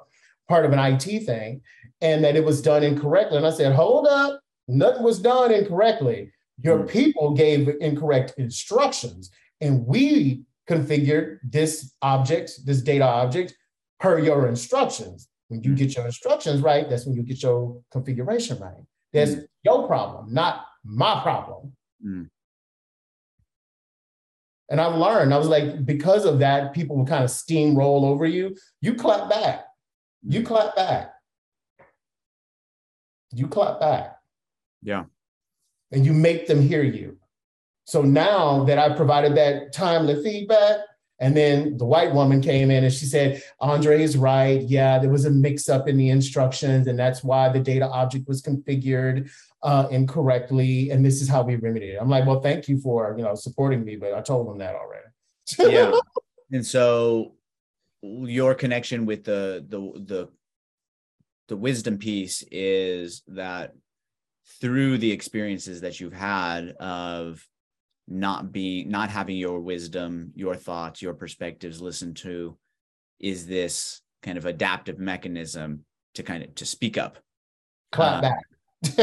part 0.47 0.65
of 0.65 0.73
an 0.73 0.79
IT 0.79 1.23
thing 1.23 1.61
and 2.01 2.23
that 2.23 2.35
it 2.35 2.43
was 2.43 2.63
done 2.63 2.81
incorrectly. 2.81 3.37
And 3.37 3.45
I 3.45 3.51
said, 3.51 3.75
hold 3.75 4.07
up, 4.07 4.39
nothing 4.67 5.03
was 5.03 5.19
done 5.19 5.51
incorrectly. 5.51 6.31
Your 6.63 6.79
hmm. 6.79 6.87
people 6.87 7.35
gave 7.35 7.69
incorrect 7.79 8.33
instructions 8.39 9.29
and 9.61 9.85
we 9.85 10.41
configured 10.67 11.41
this 11.43 11.93
object, 12.01 12.65
this 12.65 12.81
data 12.81 13.05
object 13.05 13.55
per 13.99 14.17
your 14.17 14.47
instructions. 14.47 15.29
When 15.49 15.61
you 15.63 15.75
get 15.75 15.95
your 15.95 16.05
instructions 16.05 16.61
right, 16.61 16.89
that's 16.89 17.05
when 17.05 17.15
you 17.15 17.23
get 17.23 17.43
your 17.43 17.81
configuration 17.91 18.59
right. 18.59 18.85
That's 19.11 19.31
mm. 19.31 19.45
your 19.63 19.87
problem, 19.87 20.33
not 20.33 20.65
my 20.83 21.21
problem. 21.21 21.73
Mm. 22.05 22.29
And 24.69 24.79
I've 24.79 24.95
learned, 24.95 25.33
I 25.33 25.37
was 25.37 25.47
like, 25.47 25.85
because 25.85 26.25
of 26.25 26.39
that, 26.39 26.73
people 26.73 26.95
will 26.95 27.05
kind 27.05 27.23
of 27.23 27.31
steamroll 27.31 28.03
over 28.03 28.25
you. 28.25 28.55
You 28.81 28.93
clap 28.93 29.29
back. 29.29 29.65
You 30.21 30.41
mm. 30.41 30.45
clap 30.45 30.75
back. 30.75 31.13
you 33.31 33.47
clap 33.47 33.79
back. 33.79 34.15
Yeah. 34.81 35.05
And 35.91 36.05
you 36.05 36.13
make 36.13 36.47
them 36.47 36.61
hear 36.61 36.83
you. 36.83 37.17
So 37.85 38.01
now 38.03 38.63
that 38.65 38.77
I 38.77 38.95
provided 38.95 39.35
that 39.35 39.73
timely 39.73 40.21
feedback, 40.23 40.77
and 41.19 41.35
then 41.35 41.77
the 41.77 41.85
white 41.85 42.13
woman 42.13 42.41
came 42.41 42.71
in 42.71 42.83
and 42.83 42.93
she 42.93 43.05
said, 43.05 43.43
Andre 43.59 44.01
is 44.01 44.15
right. 44.17 44.61
Yeah, 44.61 44.99
there 44.99 45.09
was 45.09 45.25
a 45.25 45.29
mix 45.29 45.67
up 45.67 45.87
in 45.89 45.97
the 45.97 46.09
instructions, 46.09 46.87
and 46.87 46.97
that's 46.97 47.23
why 47.23 47.49
the 47.49 47.59
data 47.59 47.89
object 47.89 48.27
was 48.27 48.41
configured 48.41 49.29
uh, 49.63 49.87
incorrectly. 49.91 50.91
And 50.91 51.03
this 51.03 51.21
is 51.21 51.27
how 51.27 51.41
we 51.43 51.55
remedied 51.57 51.95
it. 51.95 51.97
I'm 51.99 52.09
like, 52.09 52.25
well, 52.25 52.39
thank 52.39 52.67
you 52.69 52.79
for 52.79 53.15
you 53.17 53.23
know 53.23 53.35
supporting 53.35 53.83
me, 53.83 53.97
but 53.97 54.13
I 54.13 54.21
told 54.21 54.47
them 54.47 54.57
that 54.59 54.75
already. 54.75 55.73
yeah. 55.73 55.91
And 56.51 56.65
so 56.65 57.35
your 58.01 58.55
connection 58.55 59.05
with 59.05 59.23
the 59.23 59.63
the 59.67 59.79
the 60.03 60.29
the 61.47 61.57
wisdom 61.57 61.99
piece 61.99 62.43
is 62.51 63.21
that 63.27 63.73
through 64.59 64.97
the 64.97 65.11
experiences 65.11 65.81
that 65.81 65.99
you've 65.99 66.13
had 66.13 66.69
of 66.79 67.47
not 68.09 68.51
being 68.51 68.89
not 68.89 69.09
having 69.09 69.37
your 69.37 69.59
wisdom 69.59 70.31
your 70.35 70.55
thoughts 70.55 71.01
your 71.01 71.13
perspectives 71.13 71.81
listened 71.81 72.17
to 72.17 72.57
is 73.19 73.45
this 73.45 74.01
kind 74.23 74.37
of 74.37 74.45
adaptive 74.45 74.97
mechanism 74.97 75.85
to 76.15 76.23
kind 76.23 76.43
of 76.43 76.53
to 76.55 76.65
speak 76.65 76.97
up 76.97 77.17
clap 77.91 78.17
uh, 78.17 78.21
back 78.21 78.43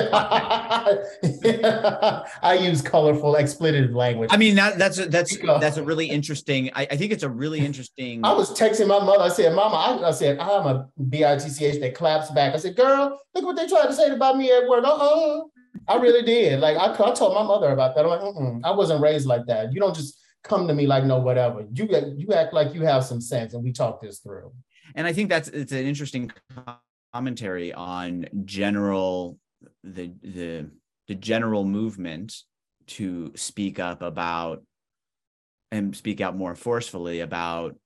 I 2.42 2.58
use 2.58 2.80
colorful 2.80 3.36
expletive 3.36 3.90
language. 3.90 4.30
I 4.32 4.38
mean 4.38 4.54
that 4.54 4.78
that's 4.78 4.98
a, 4.98 5.06
that's 5.06 5.36
that's 5.36 5.76
a 5.76 5.82
really 5.82 6.06
interesting. 6.06 6.70
I, 6.74 6.88
I 6.90 6.96
think 6.96 7.12
it's 7.12 7.24
a 7.24 7.28
really 7.28 7.60
interesting. 7.66 8.24
I 8.24 8.32
was 8.32 8.58
texting 8.58 8.86
my 8.86 8.98
mother. 9.00 9.20
I 9.20 9.28
said, 9.28 9.54
"Mama," 9.54 9.76
I, 9.76 10.08
I 10.08 10.12
said, 10.12 10.38
"I'm 10.38 10.66
a 10.66 10.88
bitch 10.98 11.80
that 11.80 11.94
claps 11.94 12.30
back." 12.30 12.54
I 12.54 12.56
said, 12.56 12.74
"Girl, 12.74 13.20
look 13.34 13.44
what 13.44 13.56
they 13.56 13.66
tried 13.66 13.88
to 13.88 13.92
say 13.92 14.08
about 14.08 14.38
me 14.38 14.50
at 14.50 14.66
work." 14.66 14.82
Uh-uh. 14.82 15.42
I 15.88 15.96
really 15.96 16.22
did. 16.22 16.60
Like 16.60 16.76
I, 16.76 16.92
I 16.92 17.14
told 17.14 17.34
my 17.34 17.42
mother 17.42 17.70
about 17.70 17.94
that. 17.94 18.04
I'm 18.04 18.10
like, 18.10 18.20
Mm-mm. 18.20 18.60
I 18.64 18.70
wasn't 18.70 19.00
raised 19.00 19.26
like 19.26 19.46
that. 19.46 19.72
You 19.72 19.80
don't 19.80 19.94
just 19.94 20.18
come 20.42 20.68
to 20.68 20.74
me 20.74 20.86
like 20.86 21.04
no 21.04 21.18
whatever. 21.18 21.66
You 21.72 21.88
you 22.16 22.32
act 22.32 22.52
like 22.52 22.74
you 22.74 22.82
have 22.82 23.04
some 23.04 23.20
sense, 23.20 23.54
and 23.54 23.62
we 23.62 23.72
talk 23.72 24.00
this 24.00 24.18
through. 24.18 24.52
And 24.94 25.06
I 25.06 25.12
think 25.12 25.28
that's 25.28 25.48
it's 25.48 25.72
an 25.72 25.86
interesting 25.86 26.30
commentary 27.12 27.72
on 27.72 28.26
general 28.44 29.38
the 29.82 30.12
the 30.22 30.66
the 31.08 31.14
general 31.14 31.64
movement 31.64 32.34
to 32.86 33.32
speak 33.34 33.78
up 33.78 34.02
about 34.02 34.62
and 35.72 35.96
speak 35.96 36.20
out 36.20 36.36
more 36.36 36.54
forcefully 36.54 37.20
about 37.20 37.76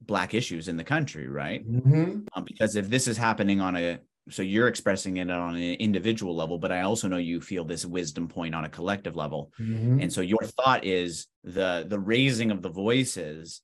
black 0.00 0.34
issues 0.34 0.66
in 0.66 0.76
the 0.76 0.84
country 0.84 1.28
right 1.28 1.64
mm-hmm. 1.64 2.20
um, 2.34 2.44
because 2.44 2.74
if 2.74 2.90
this 2.90 3.06
is 3.06 3.16
happening 3.16 3.60
on 3.60 3.76
a 3.76 3.98
so 4.30 4.42
you're 4.42 4.68
expressing 4.68 5.16
it 5.16 5.30
on 5.30 5.56
an 5.56 5.74
individual 5.74 6.34
level 6.34 6.58
but 6.58 6.70
i 6.70 6.82
also 6.82 7.08
know 7.08 7.16
you 7.16 7.40
feel 7.40 7.64
this 7.64 7.84
wisdom 7.84 8.28
point 8.28 8.54
on 8.54 8.64
a 8.64 8.68
collective 8.68 9.16
level. 9.16 9.52
Mm-hmm. 9.60 10.00
and 10.00 10.12
so 10.12 10.20
your 10.20 10.42
thought 10.42 10.84
is 10.84 11.26
the 11.44 11.84
the 11.88 11.98
raising 11.98 12.50
of 12.50 12.62
the 12.62 12.68
voices 12.70 13.62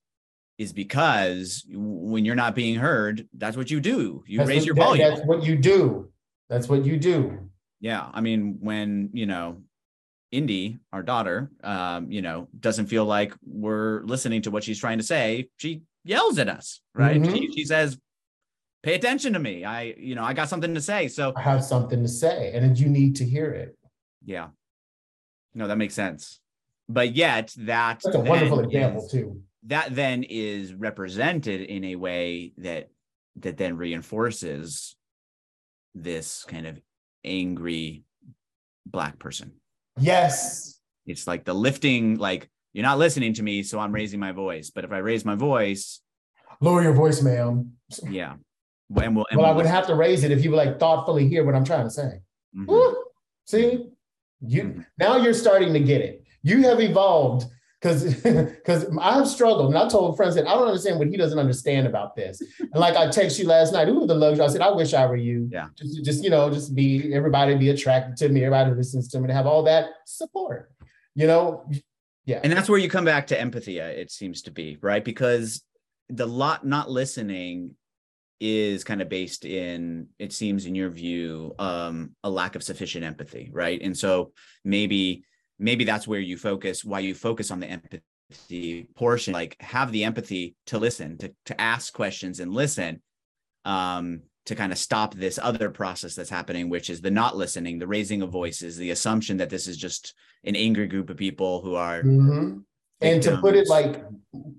is 0.58 0.72
because 0.72 1.64
when 1.70 2.24
you're 2.24 2.34
not 2.34 2.56
being 2.56 2.74
heard 2.74 3.28
that's 3.32 3.56
what 3.56 3.70
you 3.70 3.78
do. 3.80 4.24
You 4.26 4.38
that's 4.38 4.48
raise 4.48 4.60
what, 4.62 4.66
your 4.66 4.74
that, 4.74 4.82
volume. 4.82 5.08
that's 5.08 5.26
what 5.26 5.44
you 5.44 5.56
do. 5.56 6.10
That's 6.48 6.68
what 6.68 6.84
you 6.84 6.96
do. 6.98 7.38
Yeah 7.80 8.08
i 8.12 8.20
mean 8.20 8.58
when 8.60 9.10
you 9.12 9.26
know 9.26 9.62
indy 10.32 10.78
our 10.92 11.02
daughter 11.02 11.50
um 11.62 12.10
you 12.10 12.20
know 12.20 12.48
doesn't 12.58 12.86
feel 12.86 13.04
like 13.04 13.32
we're 13.46 14.02
listening 14.02 14.42
to 14.42 14.50
what 14.50 14.64
she's 14.64 14.78
trying 14.80 14.98
to 14.98 15.04
say 15.04 15.48
she 15.56 15.82
yells 16.04 16.38
at 16.38 16.48
us 16.48 16.80
right? 16.94 17.22
Mhm. 17.22 17.32
she, 17.32 17.52
she 17.52 17.64
says 17.64 17.96
pay 18.82 18.94
attention 18.94 19.32
to 19.32 19.38
me. 19.38 19.64
I 19.64 19.94
you 19.98 20.14
know 20.14 20.24
i 20.24 20.32
got 20.32 20.48
something 20.48 20.74
to 20.74 20.80
say. 20.80 21.08
So 21.08 21.32
I 21.36 21.42
have 21.42 21.64
something 21.64 22.02
to 22.02 22.08
say, 22.08 22.52
and 22.54 22.78
you 22.78 22.88
need 22.88 23.16
to 23.16 23.24
hear 23.24 23.50
it. 23.50 23.76
yeah. 24.24 24.48
No 25.54 25.66
that 25.68 25.78
makes 25.78 25.94
sense. 25.94 26.40
But 26.88 27.14
yet 27.14 27.52
that 27.58 28.00
That's 28.04 28.16
a 28.16 28.20
wonderful 28.20 28.60
example 28.60 29.04
is- 29.04 29.10
too. 29.10 29.42
that 29.66 29.94
then 29.94 30.22
is 30.22 30.72
represented 30.74 31.60
in 31.62 31.84
a 31.84 31.96
way 31.96 32.52
that 32.58 32.88
that 33.36 33.56
then 33.56 33.76
reinforces 33.76 34.96
this 35.94 36.44
kind 36.44 36.66
of 36.66 36.78
angry 37.24 38.04
black 38.86 39.18
person. 39.18 39.52
Yes, 40.00 40.80
it's 41.06 41.26
like 41.26 41.44
the 41.44 41.54
lifting 41.54 42.16
like 42.18 42.48
you're 42.72 42.84
not 42.84 42.98
listening 42.98 43.32
to 43.34 43.42
me 43.42 43.62
so 43.62 43.78
i'm 43.80 43.92
raising 43.92 44.20
my 44.20 44.32
voice. 44.32 44.70
But 44.70 44.84
if 44.84 44.92
i 44.92 44.98
raise 44.98 45.24
my 45.24 45.34
voice 45.34 46.00
lower 46.60 46.82
your 46.82 46.92
voice, 46.92 47.22
ma'am. 47.22 47.72
yeah 48.10 48.34
and 48.96 49.16
we'll, 49.16 49.26
and 49.30 49.38
Well, 49.40 49.50
I 49.50 49.52
would 49.54 49.66
have 49.66 49.86
to 49.88 49.94
raise 49.94 50.24
it 50.24 50.30
if 50.30 50.42
you 50.44 50.50
would 50.50 50.56
like 50.56 50.78
thoughtfully 50.78 51.28
hear 51.28 51.44
what 51.44 51.54
I'm 51.54 51.64
trying 51.64 51.84
to 51.84 51.90
say. 51.90 52.20
Mhm. 52.56 52.66
Woo! 52.66 52.96
See, 53.46 53.90
you 54.40 54.62
Mhm. 54.62 54.86
now 54.98 55.16
you're 55.16 55.34
starting 55.34 55.72
to 55.72 55.80
get 55.80 56.00
it. 56.00 56.22
You 56.42 56.62
have 56.62 56.80
evolved 56.80 57.46
because 57.80 58.14
because 58.14 58.86
I've 59.00 59.28
struggled, 59.28 59.68
and 59.74 59.78
I 59.78 59.88
told 59.88 60.16
friends 60.16 60.34
that 60.36 60.46
I 60.48 60.54
don't 60.54 60.66
understand 60.66 60.98
what 60.98 61.08
he 61.08 61.16
doesn't 61.16 61.38
understand 61.38 61.86
about 61.86 62.16
this. 62.16 62.40
And 62.60 62.74
like 62.76 62.96
I 62.96 63.08
text 63.10 63.38
you 63.38 63.46
last 63.46 63.72
night, 63.72 63.88
ooh, 63.88 64.06
the 64.06 64.14
luxury. 64.14 64.44
I 64.44 64.48
said, 64.48 64.62
I 64.62 64.70
wish 64.70 64.94
I 64.94 65.06
were 65.06 65.16
you. 65.16 65.48
Yeah. 65.52 65.68
Just, 65.76 66.04
just 66.04 66.24
you 66.24 66.30
know, 66.30 66.50
just 66.50 66.74
be 66.74 67.12
everybody 67.14 67.56
be 67.56 67.70
attracted 67.70 68.16
to 68.18 68.28
me, 68.32 68.44
everybody 68.44 68.74
listens 68.74 69.08
to 69.08 69.20
me, 69.20 69.28
to 69.28 69.34
have 69.34 69.46
all 69.46 69.62
that 69.64 69.90
support. 70.06 70.72
You 71.14 71.26
know, 71.26 71.68
yeah. 72.24 72.40
and 72.44 72.52
that's 72.52 72.68
where 72.68 72.78
you 72.78 72.88
come 72.88 73.04
back 73.04 73.26
to 73.28 73.40
empathy 73.40 73.80
uh, 73.80 73.86
it 73.86 74.10
seems 74.12 74.42
to 74.42 74.50
be 74.52 74.78
right 74.80 75.04
because 75.04 75.62
the 76.08 76.26
lot 76.26 76.64
not 76.64 76.90
listening 76.90 77.74
is 78.40 78.84
kind 78.84 79.02
of 79.02 79.08
based 79.08 79.44
in 79.44 80.06
it 80.18 80.32
seems 80.32 80.66
in 80.66 80.74
your 80.74 80.90
view 80.90 81.54
um 81.58 82.10
a 82.22 82.30
lack 82.30 82.54
of 82.54 82.62
sufficient 82.62 83.04
empathy 83.04 83.50
right 83.52 83.80
and 83.82 83.96
so 83.96 84.32
maybe 84.64 85.24
maybe 85.58 85.84
that's 85.84 86.06
where 86.06 86.20
you 86.20 86.36
focus 86.36 86.84
why 86.84 87.00
you 87.00 87.14
focus 87.14 87.50
on 87.50 87.58
the 87.58 87.66
empathy 87.66 88.86
portion 88.94 89.32
like 89.32 89.56
have 89.60 89.90
the 89.90 90.04
empathy 90.04 90.54
to 90.66 90.78
listen 90.78 91.18
to 91.18 91.32
to 91.46 91.60
ask 91.60 91.92
questions 91.92 92.38
and 92.38 92.52
listen 92.52 93.02
um 93.64 94.20
to 94.46 94.54
kind 94.54 94.72
of 94.72 94.78
stop 94.78 95.14
this 95.14 95.38
other 95.42 95.68
process 95.68 96.14
that's 96.14 96.30
happening 96.30 96.68
which 96.70 96.90
is 96.90 97.00
the 97.00 97.10
not 97.10 97.36
listening 97.36 97.78
the 97.78 97.86
raising 97.86 98.22
of 98.22 98.30
voices 98.30 98.76
the 98.76 98.90
assumption 98.90 99.36
that 99.38 99.50
this 99.50 99.66
is 99.66 99.76
just 99.76 100.14
an 100.44 100.54
angry 100.54 100.86
group 100.86 101.10
of 101.10 101.16
people 101.16 101.60
who 101.62 101.74
are 101.74 102.02
Mhm. 102.02 102.62
And 103.00 103.22
to 103.22 103.36
put 103.38 103.54
it 103.54 103.68
like, 103.68 104.04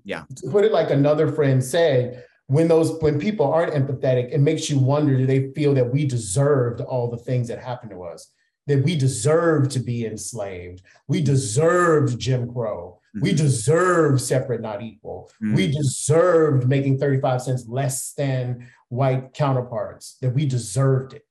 Yeah. 0.02 0.24
to 0.36 0.50
put 0.50 0.64
it 0.64 0.72
like 0.72 0.90
another 0.90 1.30
friend 1.30 1.62
said, 1.62 2.24
when 2.50 2.66
those 2.66 3.00
when 3.00 3.16
people 3.20 3.46
aren't 3.46 3.72
empathetic, 3.74 4.32
it 4.32 4.40
makes 4.40 4.68
you 4.68 4.76
wonder: 4.78 5.16
do 5.16 5.24
they 5.24 5.52
feel 5.52 5.72
that 5.74 5.92
we 5.92 6.04
deserved 6.04 6.80
all 6.80 7.08
the 7.08 7.16
things 7.16 7.46
that 7.46 7.60
happened 7.60 7.92
to 7.92 8.02
us? 8.02 8.32
That 8.66 8.82
we 8.82 8.96
deserved 8.96 9.70
to 9.72 9.78
be 9.78 10.04
enslaved, 10.04 10.82
we 11.06 11.22
deserved 11.22 12.18
Jim 12.18 12.52
Crow, 12.52 12.98
we 13.22 13.32
Mhm. 13.32 13.36
deserved 13.36 14.20
separate, 14.20 14.60
not 14.60 14.82
equal, 14.82 15.30
we 15.40 15.68
Mm. 15.68 15.72
deserved 15.76 16.68
making 16.68 16.98
thirty 16.98 17.20
five 17.20 17.40
cents 17.40 17.66
less 17.68 18.12
than 18.14 18.66
white 18.88 19.32
counterparts. 19.32 20.16
That 20.20 20.34
we 20.34 20.44
deserved 20.44 21.14
it, 21.14 21.22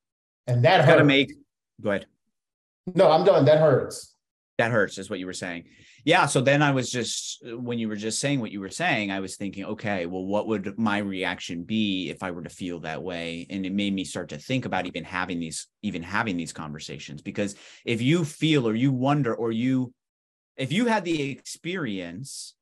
and 0.46 0.64
that 0.64 0.86
got 0.86 0.96
to 0.96 1.04
make 1.04 1.32
go 1.82 1.90
ahead 1.90 2.06
no, 2.94 3.10
I'm 3.10 3.24
done. 3.26 3.44
That 3.44 3.58
hurts. 3.60 4.14
that 4.56 4.70
hurts 4.70 4.96
is 4.96 5.10
what 5.10 5.18
you 5.18 5.26
were 5.26 5.32
saying 5.34 5.64
yeah 6.04 6.26
so 6.26 6.40
then 6.40 6.62
i 6.62 6.70
was 6.70 6.90
just 6.90 7.42
when 7.44 7.78
you 7.78 7.88
were 7.88 7.96
just 7.96 8.18
saying 8.18 8.40
what 8.40 8.52
you 8.52 8.60
were 8.60 8.70
saying 8.70 9.10
i 9.10 9.20
was 9.20 9.36
thinking 9.36 9.64
okay 9.64 10.06
well 10.06 10.24
what 10.24 10.46
would 10.46 10.78
my 10.78 10.98
reaction 10.98 11.64
be 11.64 12.10
if 12.10 12.22
i 12.22 12.30
were 12.30 12.42
to 12.42 12.50
feel 12.50 12.80
that 12.80 13.02
way? 13.02 13.46
And 13.48 13.64
it 13.64 13.72
made 13.72 13.94
me 13.94 14.04
start 14.04 14.28
to 14.30 14.38
think 14.38 14.64
about 14.64 14.86
even 14.86 15.04
having 15.04 15.40
these 15.40 15.66
even 15.82 16.02
having 16.02 16.36
these 16.36 16.52
conversations 16.52 17.22
because 17.22 17.54
if 17.84 18.02
you 18.02 18.24
feel 18.24 18.68
or 18.68 18.74
you 18.74 18.92
wonder 18.92 19.34
or 19.34 19.52
you 19.52 19.92
if 20.56 20.72
you 20.72 20.86
had 20.86 21.04
the 21.04 21.30
experience 21.30 22.54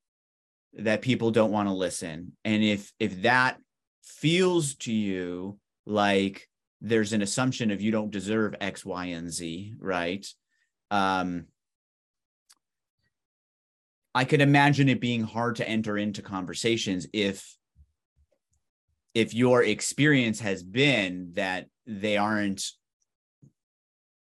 that 0.75 1.03
people 1.03 1.31
don't 1.31 1.51
want 1.51 1.69
to 1.69 1.75
listen 1.75 2.33
and 2.45 2.63
if 2.63 2.93
if 2.99 3.23
that 3.23 3.59
feels 4.03 4.75
to 4.77 4.93
you 4.93 5.59
like 5.87 6.49
there's 6.81 7.13
an 7.13 7.23
assumption 7.23 7.71
of 7.71 7.81
you 7.81 7.91
don't 7.91 8.13
deserve 8.13 8.55
x 8.61 8.85
y 8.85 9.07
and 9.07 9.33
z 9.33 9.75
right? 9.79 10.27
Um 10.91 11.47
I 14.19 14.25
could 14.25 14.41
imagine 14.41 14.89
it 14.89 15.01
being 15.01 15.23
hard 15.23 15.55
to 15.57 15.69
enter 15.69 15.97
into 15.97 16.23
conversations 16.23 17.07
if 17.13 17.55
if 19.15 19.33
your 19.33 19.63
experience 19.63 20.41
has 20.41 20.65
been 20.65 21.31
that 21.35 21.67
they 21.87 22.17
aren't 22.17 22.65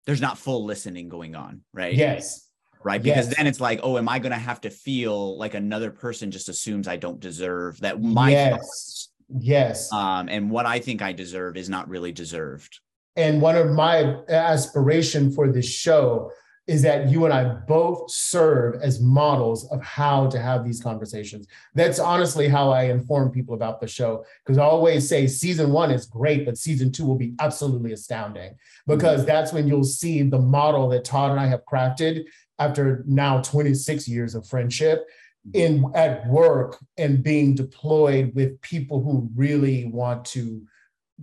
there's 0.08 0.22
not 0.22 0.40
full 0.40 0.66
listening 0.66 1.08
going 1.08 1.36
on, 1.36 1.62
right? 1.72 1.94
Yes. 1.94 2.50
Right. 2.84 3.02
Because 3.02 3.28
Yes. 3.28 3.36
then 3.38 3.46
it's 3.46 3.60
like, 3.60 3.80
oh, 3.84 4.00
am 4.00 4.10
I 4.10 4.18
gonna 4.18 4.40
have 4.40 4.62
to 4.62 4.72
feel 4.72 5.38
like 5.38 5.54
another 5.54 5.92
person 5.92 6.32
just 6.32 6.50
assumes 6.50 6.88
I 6.88 6.96
don't 6.98 7.20
deserve 7.20 7.80
that 7.82 8.02
my 8.02 8.32
Yes. 8.32 8.50
thoughts, 8.58 9.12
Yes. 9.40 9.94
um 9.94 10.30
and 10.30 10.50
what 10.50 10.66
I 10.66 10.80
think 10.80 11.04
I 11.04 11.12
deserve 11.12 11.58
is 11.58 11.70
not 11.70 11.88
really 11.90 12.12
deserved. 12.12 12.80
and 13.18 13.40
one 13.40 13.56
of 13.56 13.70
my 13.70 13.98
aspiration 14.30 15.32
for 15.32 15.52
this 15.52 15.70
show 15.70 16.32
is 16.68 16.82
that 16.82 17.10
you 17.10 17.26
and 17.26 17.34
I 17.34 17.44
both 17.44 18.10
serve 18.10 18.82
as 18.82 19.00
models 19.00 19.70
of 19.72 19.84
how 19.84 20.28
to 20.28 20.40
have 20.40 20.66
these 20.66 20.82
conversations. 20.82 21.48
That's 21.76 22.00
honestly 22.00 22.48
how 22.48 22.72
I 22.72 22.86
inform 22.86 23.30
people 23.32 23.54
about 23.54 23.80
the 23.80 23.88
show. 23.88 24.26
Because 24.44 24.58
I 24.58 24.64
always 24.64 25.08
say 25.08 25.28
season 25.28 25.72
one 25.72 25.92
is 25.92 26.08
great, 26.08 26.46
but 26.46 26.58
season 26.58 26.92
two 26.92 27.06
will 27.06 27.18
be 27.18 27.36
absolutely 27.40 27.94
astounding 27.94 28.56
because 28.88 29.20
mm-hmm. 29.20 29.28
that's 29.28 29.54
when 29.54 29.68
you'll 29.68 29.84
see 29.84 30.24
the 30.24 30.40
model 30.40 30.90
that 30.90 31.06
Todd 31.06 31.32
and 31.32 31.40
I 31.40 31.46
have 31.46 31.66
crafted 31.66 32.26
after 32.58 33.04
now 33.06 33.42
26 33.42 34.08
years 34.08 34.34
of 34.34 34.48
friendship 34.48 35.06
in 35.54 35.92
at 35.94 36.26
work 36.28 36.84
and 36.98 37.24
being 37.24 37.54
deployed 37.54 38.34
with 38.34 38.60
people 38.62 39.04
who 39.04 39.30
really 39.36 39.86
want 39.86 40.26
to 40.26 40.66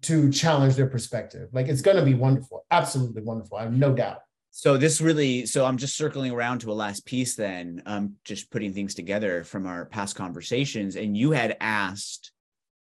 to 0.01 0.31
challenge 0.31 0.75
their 0.77 0.87
perspective. 0.87 1.49
Like 1.53 1.69
it's 1.69 1.83
going 1.83 1.99
to 1.99 2.05
be 2.05 2.15
wonderful, 2.15 2.65
absolutely 2.71 3.23
wonderful. 3.23 3.59
I 3.59 3.65
have 3.65 3.73
no 3.73 3.93
doubt. 3.93 4.21
So 4.55 4.77
this 4.77 5.01
really, 5.01 5.47
so 5.47 5.65
I'm 5.65 5.79
just 5.79 5.97
circling 5.97 6.31
around 6.31 6.59
to 6.61 6.71
a 6.71 6.75
last 6.75 7.07
piece. 7.07 7.37
Then, 7.37 7.83
um, 7.87 8.17
just 8.23 8.51
putting 8.51 8.75
things 8.75 8.95
together 8.95 9.45
from 9.45 9.67
our 9.67 9.87
past 9.87 10.15
conversations, 10.15 10.95
and 10.95 11.17
you 11.17 11.31
had 11.31 11.57
asked, 11.59 12.33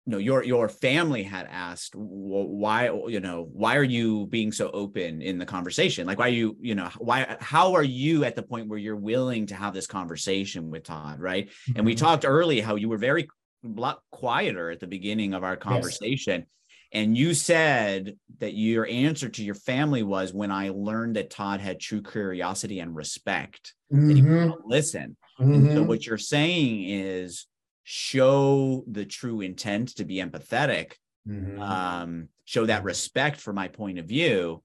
you 0.04 0.12
know, 0.12 0.18
your 0.18 0.44
your 0.44 0.68
family 0.68 1.22
had 1.22 1.48
asked, 1.50 1.94
why, 1.96 2.90
you 3.08 3.20
know, 3.20 3.48
why 3.50 3.76
are 3.76 3.82
you 3.82 4.26
being 4.26 4.52
so 4.52 4.70
open 4.70 5.22
in 5.22 5.38
the 5.38 5.46
conversation? 5.46 6.06
Like, 6.06 6.18
why 6.18 6.26
are 6.26 6.28
you, 6.28 6.58
you 6.60 6.74
know, 6.74 6.90
why, 6.98 7.38
how 7.40 7.72
are 7.72 7.82
you 7.82 8.24
at 8.24 8.36
the 8.36 8.42
point 8.42 8.68
where 8.68 8.78
you're 8.78 8.94
willing 8.94 9.46
to 9.46 9.54
have 9.54 9.72
this 9.72 9.86
conversation 9.86 10.70
with 10.70 10.84
Todd, 10.84 11.20
right? 11.20 11.48
Mm-hmm. 11.48 11.72
And 11.76 11.86
we 11.86 11.94
mm-hmm. 11.94 12.04
talked 12.04 12.26
early 12.26 12.60
how 12.60 12.74
you 12.74 12.90
were 12.90 12.98
very 12.98 13.28
a 13.64 13.80
lot 13.80 14.00
quieter 14.12 14.70
at 14.70 14.80
the 14.80 14.86
beginning 14.86 15.32
of 15.32 15.42
our 15.42 15.56
conversation. 15.56 16.40
Yes 16.40 16.48
and 16.92 17.16
you 17.16 17.34
said 17.34 18.16
that 18.38 18.54
your 18.54 18.86
answer 18.86 19.28
to 19.28 19.44
your 19.44 19.54
family 19.54 20.02
was 20.02 20.32
when 20.32 20.50
I 20.50 20.70
learned 20.70 21.16
that 21.16 21.30
Todd 21.30 21.60
had 21.60 21.80
true 21.80 22.02
curiosity 22.02 22.80
and 22.80 22.94
respect, 22.94 23.74
mm-hmm. 23.92 24.08
that 24.08 24.16
he 24.16 24.22
would 24.22 24.30
mm-hmm. 24.30 24.68
listen. 24.68 25.16
Mm-hmm. 25.40 25.74
so 25.74 25.82
what 25.82 26.06
you're 26.06 26.16
saying 26.16 26.84
is 26.88 27.46
show 27.84 28.84
the 28.90 29.04
true 29.04 29.42
intent 29.42 29.96
to 29.96 30.04
be 30.04 30.16
empathetic, 30.16 30.92
mm-hmm. 31.28 31.60
um, 31.60 32.28
show 32.46 32.64
that 32.64 32.84
respect 32.84 33.38
for 33.38 33.52
my 33.52 33.68
point 33.68 33.98
of 33.98 34.06
view, 34.06 34.62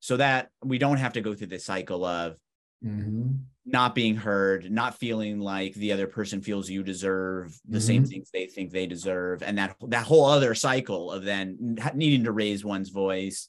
so 0.00 0.18
that 0.18 0.50
we 0.62 0.78
don't 0.78 0.98
have 0.98 1.14
to 1.14 1.22
go 1.22 1.34
through 1.34 1.46
the 1.46 1.58
cycle 1.58 2.04
of 2.04 2.36
mm-hmm 2.84 3.30
not 3.72 3.94
being 3.94 4.16
heard, 4.16 4.70
not 4.70 4.98
feeling 4.98 5.38
like 5.40 5.74
the 5.74 5.92
other 5.92 6.06
person 6.06 6.42
feels 6.42 6.68
you 6.68 6.82
deserve 6.82 7.58
the 7.68 7.78
mm-hmm. 7.78 7.86
same 7.86 8.04
things 8.04 8.30
they 8.30 8.46
think 8.46 8.70
they 8.70 8.86
deserve, 8.86 9.42
and 9.42 9.58
that 9.58 9.76
that 9.88 10.06
whole 10.06 10.26
other 10.26 10.54
cycle 10.54 11.10
of 11.10 11.24
then 11.24 11.76
needing 11.94 12.24
to 12.24 12.32
raise 12.32 12.64
one's 12.64 12.90
voice, 12.90 13.48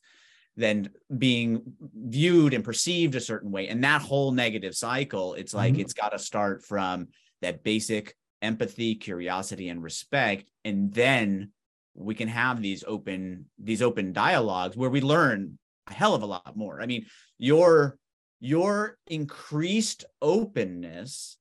then 0.55 0.89
being 1.17 1.62
viewed 1.93 2.53
and 2.53 2.63
perceived 2.63 3.15
a 3.15 3.19
certain 3.21 3.51
way, 3.51 3.67
and 3.67 3.84
that 3.84 4.01
whole 4.01 4.31
negative 4.31 4.75
cycle. 4.75 5.34
It's 5.34 5.53
like 5.53 5.73
mm-hmm. 5.73 5.81
it's 5.81 5.93
got 5.93 6.10
to 6.10 6.19
start 6.19 6.63
from 6.63 7.10
that 7.41 7.63
basic 7.63 8.15
empathy, 8.41 8.95
curiosity, 8.95 9.69
and 9.69 9.84
respect, 9.84 10.45
and 10.63 10.93
then 10.93 11.51
we 11.93 12.15
can 12.15 12.27
have 12.27 12.62
these 12.62 12.84
open 12.88 13.45
these 13.60 13.81
open 13.81 14.13
dialogues 14.13 14.77
where 14.77 14.89
we 14.89 15.01
learn 15.01 15.57
a 15.88 15.93
hell 15.93 16.15
of 16.15 16.23
a 16.23 16.25
lot 16.27 16.55
more. 16.55 16.81
I 16.81 16.86
mean, 16.86 17.05
your 17.38 17.97
your 18.41 18.97
increased 19.08 20.04
openness 20.21 21.38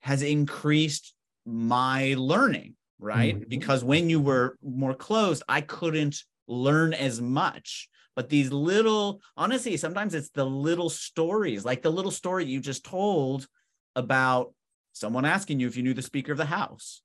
has 0.00 0.22
increased 0.22 1.14
my 1.46 2.14
learning, 2.18 2.74
right? 2.98 3.36
Mm-hmm. 3.36 3.48
Because 3.48 3.84
when 3.84 4.10
you 4.10 4.20
were 4.20 4.56
more 4.64 4.94
closed, 4.94 5.42
I 5.48 5.60
couldn't 5.60 6.24
learn 6.48 6.94
as 6.94 7.20
much. 7.20 7.88
But 8.16 8.30
these 8.30 8.50
little, 8.50 9.20
honestly, 9.36 9.76
sometimes 9.76 10.14
it's 10.14 10.30
the 10.30 10.44
little 10.44 10.90
stories, 10.90 11.64
like 11.64 11.82
the 11.82 11.90
little 11.90 12.10
story 12.10 12.46
you 12.46 12.60
just 12.60 12.84
told 12.84 13.46
about 13.94 14.52
someone 14.92 15.24
asking 15.26 15.60
you 15.60 15.66
if 15.66 15.76
you 15.76 15.82
knew 15.82 15.94
the 15.94 16.02
Speaker 16.02 16.32
of 16.32 16.38
the 16.38 16.46
House. 16.46 17.02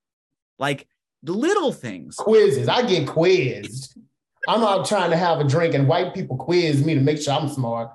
Like 0.60 0.88
the 1.24 1.34
little 1.34 1.74
things. 1.74 2.16
Quizzes. 2.16 2.70
I 2.70 2.86
get 2.86 3.08
quizzed. 3.08 3.98
I'm 4.48 4.64
out 4.64 4.88
trying 4.88 5.12
to 5.12 5.18
have 5.18 5.40
a 5.40 5.44
drink 5.44 5.74
and 5.76 5.88
white 5.90 6.14
people 6.14 6.38
quiz 6.38 6.86
me 6.86 6.96
to 6.96 7.02
make 7.02 7.22
sure 7.22 7.34
I'm 7.34 7.50
smart. 7.50 7.92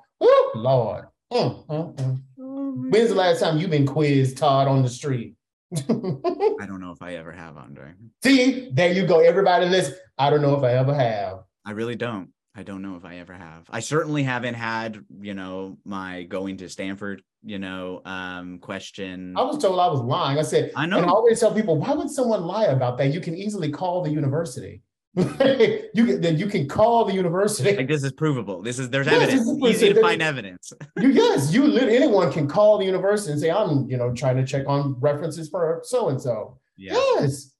Woo, 0.54 0.60
Lord. 0.60 1.04
Mm, 1.32 1.66
mm, 1.66 2.22
mm. 2.38 2.90
When's 2.90 3.08
the 3.08 3.14
last 3.14 3.40
time 3.40 3.58
you've 3.58 3.70
been 3.70 3.86
quizzed, 3.86 4.36
Todd, 4.36 4.68
on 4.68 4.82
the 4.82 4.88
street? 4.88 5.34
I 5.76 6.66
don't 6.66 6.80
know 6.80 6.92
if 6.92 7.00
I 7.00 7.14
ever 7.14 7.32
have, 7.32 7.56
Andre. 7.56 7.92
See, 8.22 8.70
there 8.72 8.92
you 8.92 9.06
go. 9.06 9.20
Everybody 9.20 9.66
listen. 9.66 9.94
I 10.18 10.28
don't 10.28 10.42
know 10.42 10.54
if 10.56 10.62
I 10.62 10.74
ever 10.74 10.94
have. 10.94 11.44
I 11.64 11.70
really 11.70 11.96
don't. 11.96 12.28
I 12.54 12.62
don't 12.62 12.82
know 12.82 12.96
if 12.96 13.04
I 13.06 13.16
ever 13.16 13.32
have. 13.32 13.64
I 13.70 13.80
certainly 13.80 14.22
haven't 14.22 14.54
had, 14.54 15.02
you 15.20 15.32
know, 15.32 15.78
my 15.86 16.24
going 16.24 16.58
to 16.58 16.68
Stanford, 16.68 17.22
you 17.42 17.58
know, 17.58 18.02
um, 18.04 18.58
question. 18.58 19.34
I 19.38 19.42
was 19.42 19.56
told 19.56 19.80
I 19.80 19.86
was 19.86 20.00
lying. 20.00 20.38
I 20.38 20.42
said, 20.42 20.70
I 20.76 20.84
know. 20.84 20.98
And 20.98 21.06
I 21.06 21.08
always 21.08 21.40
tell 21.40 21.54
people, 21.54 21.78
why 21.78 21.94
would 21.94 22.10
someone 22.10 22.42
lie 22.42 22.66
about 22.66 22.98
that? 22.98 23.14
You 23.14 23.22
can 23.22 23.34
easily 23.34 23.70
call 23.70 24.02
the 24.02 24.10
university. 24.10 24.82
you 25.14 26.06
can 26.06 26.20
then 26.22 26.38
you 26.38 26.46
can 26.46 26.66
call 26.66 27.04
the 27.04 27.12
university. 27.12 27.76
Like 27.76 27.88
this 27.88 28.02
is 28.02 28.12
provable. 28.12 28.62
This 28.62 28.78
is 28.78 28.88
there's 28.88 29.06
yes, 29.06 29.22
evidence. 29.22 29.62
Easy 29.64 29.92
to 29.92 30.00
find 30.00 30.22
evidence. 30.22 30.72
you, 31.00 31.10
yes, 31.10 31.52
you 31.52 31.66
literally 31.66 31.96
anyone 31.96 32.32
can 32.32 32.48
call 32.48 32.78
the 32.78 32.84
university 32.86 33.32
and 33.32 33.40
say, 33.40 33.50
I'm 33.50 33.88
you 33.90 33.98
know 33.98 34.14
trying 34.14 34.36
to 34.36 34.46
check 34.46 34.64
on 34.66 34.98
references 35.00 35.50
for 35.50 35.80
so 35.84 36.08
and 36.08 36.20
so. 36.20 36.58
Yes. 36.78 37.50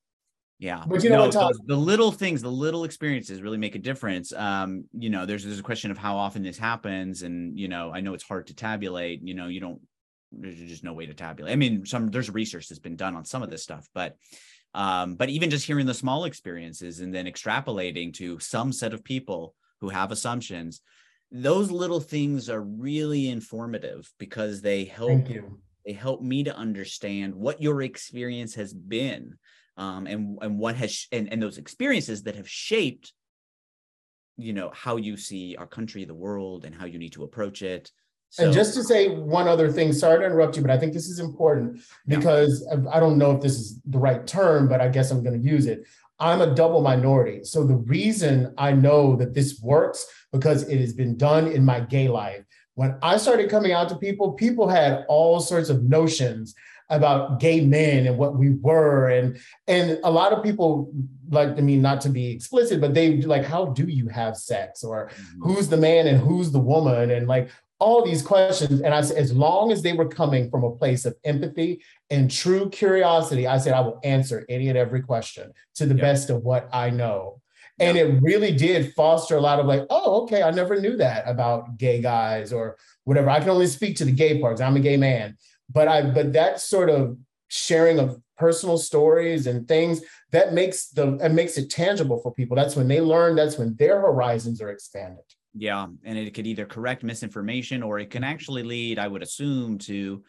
Yeah. 0.59 0.85
But 0.87 1.03
you 1.03 1.11
know 1.11 1.17
no, 1.17 1.23
what, 1.25 1.33
Todd? 1.33 1.55
The 1.67 1.77
little 1.77 2.13
things, 2.13 2.41
the 2.41 2.49
little 2.49 2.85
experiences 2.85 3.43
really 3.43 3.59
make 3.59 3.75
a 3.75 3.81
difference. 3.81 4.33
Um, 4.33 4.85
you 4.93 5.11
know, 5.11 5.27
there's 5.27 5.45
there's 5.45 5.59
a 5.59 5.63
question 5.63 5.91
of 5.91 5.99
how 5.99 6.17
often 6.17 6.43
this 6.43 6.57
happens. 6.57 7.23
And, 7.23 7.59
you 7.59 7.69
know, 7.69 7.91
I 7.93 8.01
know 8.01 8.15
it's 8.15 8.23
hard 8.25 8.47
to 8.47 8.55
tabulate, 8.55 9.21
you 9.23 9.35
know, 9.35 9.49
you 9.49 9.61
don't 9.61 9.81
there's 10.31 10.59
just 10.59 10.85
no 10.85 10.93
way 10.93 11.07
to 11.07 11.15
tabulate. 11.15 11.53
I 11.53 11.57
mean, 11.57 11.85
some 11.85 12.09
there's 12.09 12.31
research 12.31 12.69
that's 12.69 12.79
been 12.79 12.97
done 12.97 13.17
on 13.17 13.25
some 13.25 13.43
of 13.43 13.51
this 13.51 13.63
stuff, 13.63 13.89
but 13.93 14.17
um, 14.75 15.17
but 15.17 15.29
even 15.29 15.51
just 15.51 15.67
hearing 15.67 15.87
the 15.87 15.95
small 15.95 16.25
experiences 16.25 17.01
and 17.01 17.15
then 17.15 17.27
extrapolating 17.27 18.13
to 18.15 18.39
some 18.39 18.73
set 18.73 18.95
of 18.95 19.05
people 19.05 19.55
who 19.81 19.89
have 19.89 20.13
assumptions, 20.13 20.81
those 21.31 21.71
little 21.71 22.01
things 22.01 22.49
are 22.49 22.61
really 22.61 23.29
informative 23.29 24.11
because 24.19 24.61
they 24.61 24.85
help 24.85 25.29
you. 25.29 25.59
they 25.85 25.93
help 25.93 26.23
me 26.23 26.45
to 26.45 26.57
understand 26.57 27.35
what 27.35 27.63
your 27.63 27.83
experience 27.83 28.55
has 28.55 28.73
been 28.73 29.37
um, 29.77 30.07
and 30.07 30.39
and 30.43 30.59
what 30.59 30.77
has 30.77 31.07
and, 31.13 31.33
and 31.33 31.43
those 31.43 31.59
experiences 31.59 32.23
that 32.25 32.37
have 32.37 32.49
shaped 32.49 33.13
you 34.37 34.53
know 34.53 34.71
how 34.75 34.97
you 34.97 35.17
see 35.17 35.57
our 35.57 35.67
country 35.67 36.05
the 36.05 36.15
world 36.15 36.65
and 36.65 36.75
how 36.75 36.85
you 36.85 36.99
need 36.99 37.13
to 37.13 37.25
approach 37.25 37.63
it 37.63 37.91
so, 38.33 38.45
and 38.45 38.53
just 38.55 38.73
to 38.75 38.83
say 38.83 39.11
one 39.11 39.47
other 39.47 39.71
thing, 39.71 39.93
sorry 39.93 40.21
to 40.21 40.25
interrupt 40.25 40.57
you, 40.57 40.63
but 40.63 40.71
I 40.71 40.79
think 40.79 40.95
this 40.95 41.07
is 41.07 41.19
important 41.19 41.83
because 42.07 42.67
yeah. 42.67 42.79
I 42.91 42.99
don't 42.99 43.19
know 43.19 43.33
if 43.33 43.43
this 43.43 43.59
is 43.59 43.79
the 43.85 43.99
right 43.99 44.27
term, 44.27 44.69
but 44.69 44.81
I 44.81 44.89
guess 44.89 45.11
I'm 45.11 45.23
going 45.23 45.39
to 45.39 45.47
use 45.47 45.67
it. 45.67 45.87
I'm 46.19 46.41
a 46.41 46.55
double 46.55 46.81
minority. 46.81 47.45
So 47.45 47.63
the 47.63 47.75
reason 47.75 48.55
I 48.57 48.73
know 48.73 49.17
that 49.17 49.35
this 49.35 49.61
works 49.61 50.07
because 50.33 50.63
it 50.63 50.81
has 50.81 50.95
been 50.95 51.19
done 51.19 51.47
in 51.47 51.63
my 51.63 51.81
gay 51.81 52.09
life. 52.09 52.43
When 52.75 52.97
I 53.03 53.19
started 53.19 53.51
coming 53.51 53.73
out 53.73 53.91
to 53.91 53.97
people, 53.97 54.33
people 54.33 54.67
had 54.67 55.05
all 55.09 55.39
sorts 55.41 55.69
of 55.69 55.85
notions 55.85 56.55
about 56.89 57.39
gay 57.39 57.61
men 57.61 58.07
and 58.07 58.17
what 58.17 58.39
we 58.39 58.51
were 58.51 59.09
and 59.09 59.39
and 59.67 59.99
a 60.05 60.11
lot 60.11 60.33
of 60.33 60.43
people 60.43 60.93
like 61.31 61.49
I 61.49 61.61
mean 61.61 61.81
not 61.81 62.03
to 62.03 62.11
be 62.11 62.31
explicit 62.31 62.83
but 62.83 62.93
they 62.93 63.23
like 63.23 63.45
how 63.45 63.67
do 63.67 63.85
you 63.85 64.09
have 64.09 64.37
sex 64.37 64.85
or 64.85 65.09
mm-hmm. 65.09 65.43
who's 65.43 65.69
the 65.69 65.79
man 65.79 66.07
and 66.07 66.19
who's 66.19 66.51
the 66.51 66.59
woman 66.59 67.11
and 67.11 67.27
like 67.27 67.49
all 67.83 68.05
these 68.05 68.23
questions. 68.23 68.81
And 68.81 68.95
I 68.95 69.01
said, 69.01 69.17
as 69.17 69.33
long 69.33 69.73
as 69.73 69.83
they 69.83 69.93
were 69.93 70.09
coming 70.09 70.49
from 70.51 70.63
a 70.63 70.71
place 70.71 71.05
of 71.05 71.17
empathy 71.25 71.83
and 72.11 72.31
true 72.31 72.71
curiosity, 72.71 73.49
I 73.49 73.59
said, 73.59 73.75
I 73.75 73.81
will 73.81 73.99
answer 74.05 74.47
any 74.49 74.69
and 74.69 74.79
every 74.79 75.03
question 75.03 75.53
to 75.75 75.87
the 75.87 75.95
yep. 75.95 76.03
best 76.03 76.31
of 76.31 76.43
what 76.43 76.69
I 76.73 76.91
know. 76.91 77.41
And 77.81 77.99
it 77.99 78.23
really 78.23 78.53
did 78.53 78.95
foster 78.95 79.37
a 79.37 79.41
lot 79.41 79.59
of 79.59 79.67
like, 79.67 79.85
oh, 79.91 80.23
okay, 80.23 80.43
I 80.43 80.53
never 80.53 80.81
knew 80.81 80.97
that 80.99 81.25
about 81.27 81.77
gay 81.79 82.01
guys 82.01 82.53
or 82.53 82.77
whatever. 83.03 83.29
I 83.29 83.41
can 83.41 83.49
only 83.49 83.67
speak 83.67 83.97
to 83.97 84.05
the 84.05 84.13
gay 84.13 84.41
parts. 84.41 84.61
I'm 84.61 84.77
a 84.77 84.81
gay 84.81 84.97
man. 84.97 85.37
But 85.69 85.89
I 85.89 86.03
but 86.03 86.33
that 86.35 86.61
sort 86.61 86.91
of 86.91 87.19
sharing 87.49 87.99
of 87.99 88.21
personal 88.39 88.79
stories 88.79 89.49
and 89.49 89.67
things 89.67 90.03
that 90.31 90.53
makes 90.53 90.89
the 90.91 91.17
it 91.17 91.33
makes 91.33 91.59
it 91.59 91.71
tangible 91.71 92.21
for 92.21 92.33
people. 92.33 92.57
That's 92.57 92.77
when 92.77 92.87
they 92.87 93.01
learn, 93.01 93.35
that's 93.35 93.59
when 93.59 93.75
their 93.75 94.01
horizons 94.01 94.61
are 94.63 94.71
expanded. 94.71 95.25
Yeah, 95.55 95.87
and 96.05 96.19
it 96.19 96.33
could 96.35 96.47
either 96.47 96.65
correct 96.65 97.03
misinformation 97.03 97.83
or 97.83 97.99
it 97.99 98.11
can 98.11 98.25
actually 98.25 98.63
lead, 98.63 98.99
I 98.99 99.09
would 99.09 99.23
assume, 99.23 99.79
to 99.79 100.23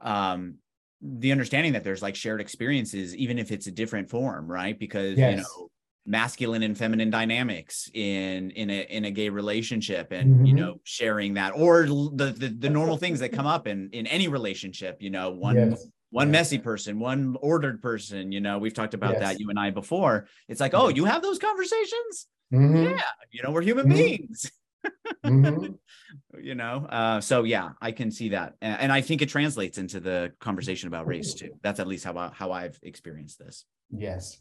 um 0.00 0.54
the 1.00 1.32
understanding 1.32 1.72
that 1.72 1.84
there's 1.84 2.02
like 2.02 2.16
shared 2.16 2.40
experiences, 2.40 3.14
even 3.16 3.38
if 3.38 3.52
it's 3.52 3.66
a 3.66 3.70
different 3.70 4.10
form, 4.10 4.50
right? 4.50 4.78
Because 4.78 5.16
yes. 5.16 5.30
you 5.30 5.36
know, 5.38 5.70
masculine 6.08 6.62
and 6.62 6.76
feminine 6.76 7.10
dynamics 7.10 7.90
in 7.92 8.50
in 8.52 8.70
a 8.70 8.80
in 8.88 9.04
a 9.04 9.10
gay 9.10 9.28
relationship 9.28 10.10
and 10.10 10.36
mm-hmm. 10.36 10.46
you 10.46 10.54
know 10.54 10.80
sharing 10.82 11.34
that 11.34 11.50
or 11.54 11.86
the, 11.86 12.34
the, 12.34 12.48
the 12.48 12.70
normal 12.70 12.96
things 12.96 13.20
that 13.20 13.30
come 13.30 13.46
up 13.46 13.66
in 13.66 13.90
in 13.92 14.06
any 14.06 14.26
relationship 14.26 14.96
you 15.00 15.10
know 15.10 15.30
one 15.30 15.54
yes. 15.54 15.86
one 16.08 16.30
messy 16.30 16.56
person 16.56 16.98
one 16.98 17.36
ordered 17.42 17.82
person 17.82 18.32
you 18.32 18.40
know 18.40 18.56
we've 18.58 18.72
talked 18.72 18.94
about 18.94 19.12
yes. 19.12 19.20
that 19.20 19.38
you 19.38 19.50
and 19.50 19.58
i 19.58 19.68
before 19.68 20.26
it's 20.48 20.60
like 20.60 20.72
oh 20.72 20.88
you 20.88 21.04
have 21.04 21.20
those 21.20 21.38
conversations 21.38 22.26
Mm-hmm. 22.52 22.96
Yeah, 22.96 23.00
you 23.30 23.42
know, 23.42 23.50
we're 23.50 23.62
human 23.62 23.86
mm-hmm. 23.86 23.96
beings. 23.96 24.50
Mhm. 25.24 25.78
you 26.40 26.54
know 26.54 26.86
uh 26.88 27.20
so 27.20 27.42
yeah 27.42 27.70
i 27.82 27.90
can 27.90 28.10
see 28.10 28.28
that 28.28 28.54
and, 28.62 28.80
and 28.82 28.92
i 28.92 29.00
think 29.00 29.22
it 29.22 29.28
translates 29.28 29.76
into 29.76 29.98
the 29.98 30.32
conversation 30.38 30.86
about 30.86 31.06
race 31.06 31.34
too 31.34 31.50
that's 31.62 31.80
at 31.80 31.86
least 31.86 32.04
how 32.04 32.16
I, 32.16 32.30
how 32.32 32.52
i've 32.52 32.78
experienced 32.82 33.38
this 33.38 33.64
Yes. 33.90 34.38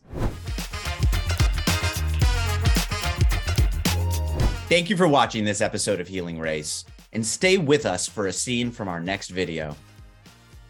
thank 4.69 4.89
you 4.89 4.97
for 4.97 5.07
watching 5.07 5.43
this 5.43 5.61
episode 5.61 5.99
of 5.99 6.07
healing 6.07 6.37
race 6.39 6.85
and 7.13 7.25
stay 7.25 7.57
with 7.57 7.85
us 7.85 8.07
for 8.07 8.27
a 8.27 8.33
scene 8.33 8.71
from 8.71 8.87
our 8.87 8.99
next 8.99 9.29
video 9.29 9.75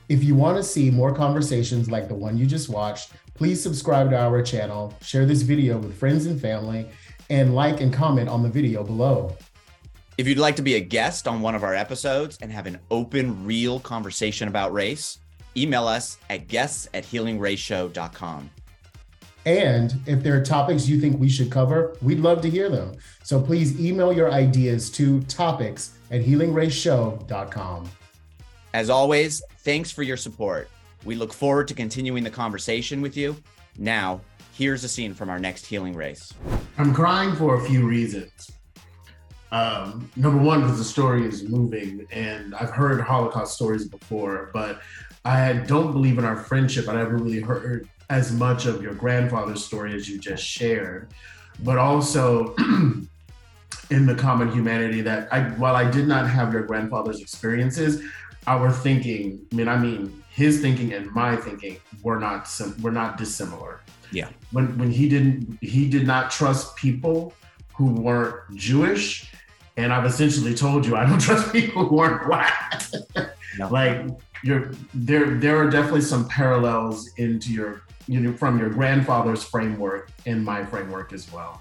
If 0.10 0.24
you 0.24 0.36
want 0.36 0.58
to 0.58 0.64
see 0.64 0.90
more 0.90 1.14
conversations 1.14 1.92
like 1.92 2.08
the 2.08 2.16
one 2.16 2.38
you 2.38 2.46
just 2.46 2.70
watched, 2.70 3.12
please 3.34 3.62
subscribe 3.62 4.12
to 4.12 4.18
our 4.18 4.42
channel, 4.42 4.94
share 5.02 5.26
this 5.26 5.42
video 5.42 5.78
with 5.78 5.94
friends 6.00 6.28
and 6.28 6.40
family, 6.40 6.88
and 7.30 7.56
like 7.56 7.82
and 7.82 7.94
comment 7.94 8.30
on 8.30 8.44
the 8.44 8.50
video 8.50 8.84
below. 8.84 9.36
if 10.18 10.28
you'd 10.28 10.38
like 10.38 10.56
to 10.56 10.62
be 10.62 10.76
a 10.76 10.80
guest 10.80 11.28
on 11.28 11.42
one 11.42 11.56
of 11.56 11.64
our 11.64 11.76
episodes 11.76 12.38
and 12.42 12.52
have 12.52 12.66
an 12.68 12.80
open 12.90 13.46
real 13.46 13.80
conversation 13.80 14.48
about 14.48 14.74
race 14.74 15.20
email 15.56 15.88
us 15.88 16.18
at 16.30 16.48
guests 16.48 16.88
at 16.94 17.04
healingraceshow.com 17.04 18.50
And 19.46 19.96
if 20.06 20.22
there 20.24 20.36
are 20.38 20.44
topics 20.44 20.88
you 20.88 21.00
think 21.00 21.20
we 21.20 21.30
should 21.30 21.50
cover, 21.50 21.96
we'd 22.02 22.20
love 22.20 22.42
to 22.42 22.50
hear 22.50 22.70
them. 22.70 22.96
So 23.24 23.42
please 23.42 23.80
email 23.80 24.12
your 24.14 24.32
ideas 24.32 24.90
to 24.92 25.22
topics 25.24 25.98
at 26.12 26.22
healingraceshow.com. 26.22 27.90
As 28.74 28.90
always, 28.90 29.42
thanks 29.60 29.90
for 29.90 30.04
your 30.04 30.18
support. 30.18 30.70
We 31.06 31.16
look 31.16 31.34
forward 31.34 31.68
to 31.70 31.74
continuing 31.74 32.24
the 32.24 32.30
conversation 32.30 33.02
with 33.02 33.16
you. 33.16 33.38
Now, 33.78 34.22
here's 34.58 34.84
a 34.84 34.90
scene 34.90 35.14
from 35.14 35.30
our 35.30 35.38
next 35.38 35.68
healing 35.68 35.94
race. 35.94 36.34
I'm 36.80 36.94
crying 36.94 37.36
for 37.36 37.56
a 37.56 37.66
few 37.66 37.86
reasons. 37.86 38.52
Um, 39.52 40.10
number 40.16 40.42
one, 40.42 40.62
because 40.62 40.80
the 40.80 40.84
story 40.84 41.26
is 41.26 41.48
moving, 41.48 42.06
and 42.12 42.56
I've 42.56 42.72
heard 42.72 43.00
Holocaust 43.00 43.54
stories 43.56 43.88
before, 43.88 44.50
but 44.54 44.82
I 45.24 45.54
don't 45.54 45.92
believe 45.92 46.18
in 46.18 46.26
our 46.26 46.36
friendship. 46.36 46.90
I 46.90 46.96
never 46.96 47.18
really 47.18 47.40
heard 47.40 47.88
as 48.10 48.32
much 48.32 48.66
of 48.66 48.82
your 48.82 48.94
grandfather's 48.94 49.64
story 49.64 49.94
as 49.94 50.10
you 50.10 50.18
just 50.18 50.44
shared, 50.44 51.10
but 51.64 51.78
also 51.78 52.56
in 53.92 54.06
the 54.06 54.16
common 54.16 54.52
humanity 54.52 55.02
that 55.02 55.32
I, 55.32 55.50
while 55.52 55.76
I 55.76 55.90
did 55.90 56.08
not 56.08 56.28
have 56.28 56.52
your 56.52 56.64
grandfather's 56.64 57.22
experiences, 57.22 58.02
our 58.48 58.72
thinking, 58.72 59.46
I 59.52 59.56
mean, 59.56 59.68
I 59.68 59.78
mean, 59.78 60.24
his 60.32 60.62
thinking 60.62 60.94
and 60.94 61.12
my 61.12 61.36
thinking 61.36 61.78
were 62.02 62.20
not 62.20 62.48
sim- 62.48 62.76
were 62.82 62.92
not 62.92 63.18
dissimilar. 63.18 63.82
Yeah. 64.12 64.30
When 64.52 64.78
when 64.78 64.92
he 64.92 65.10
didn't 65.10 65.58
he 65.62 65.90
did 65.90 66.06
not 66.08 66.32
trust 66.32 66.76
people 66.76 67.34
who 67.76 67.94
weren't 67.94 68.56
Jewish, 68.56 69.32
and 69.76 69.94
I've 69.94 70.06
essentially 70.06 70.54
told 70.54 70.86
you 70.86 70.96
I 70.96 71.06
don't 71.06 71.20
trust 71.30 71.52
people 71.52 71.86
who 71.86 72.00
aren't 72.00 72.28
black. 72.28 72.84
No. 73.58 73.70
Like 73.72 74.06
you're 74.44 74.72
there 74.94 75.32
there 75.32 75.58
are 75.58 75.70
definitely 75.70 76.02
some 76.02 76.28
parallels 76.28 77.10
into 77.18 77.52
your 77.52 77.82
you 78.08 78.20
know 78.20 78.34
from 78.34 78.60
your 78.60 78.70
grandfather's 78.70 79.44
framework 79.44 80.12
in 80.26 80.44
my 80.44 80.64
framework 80.64 81.12
as 81.12 81.32
well. 81.32 81.60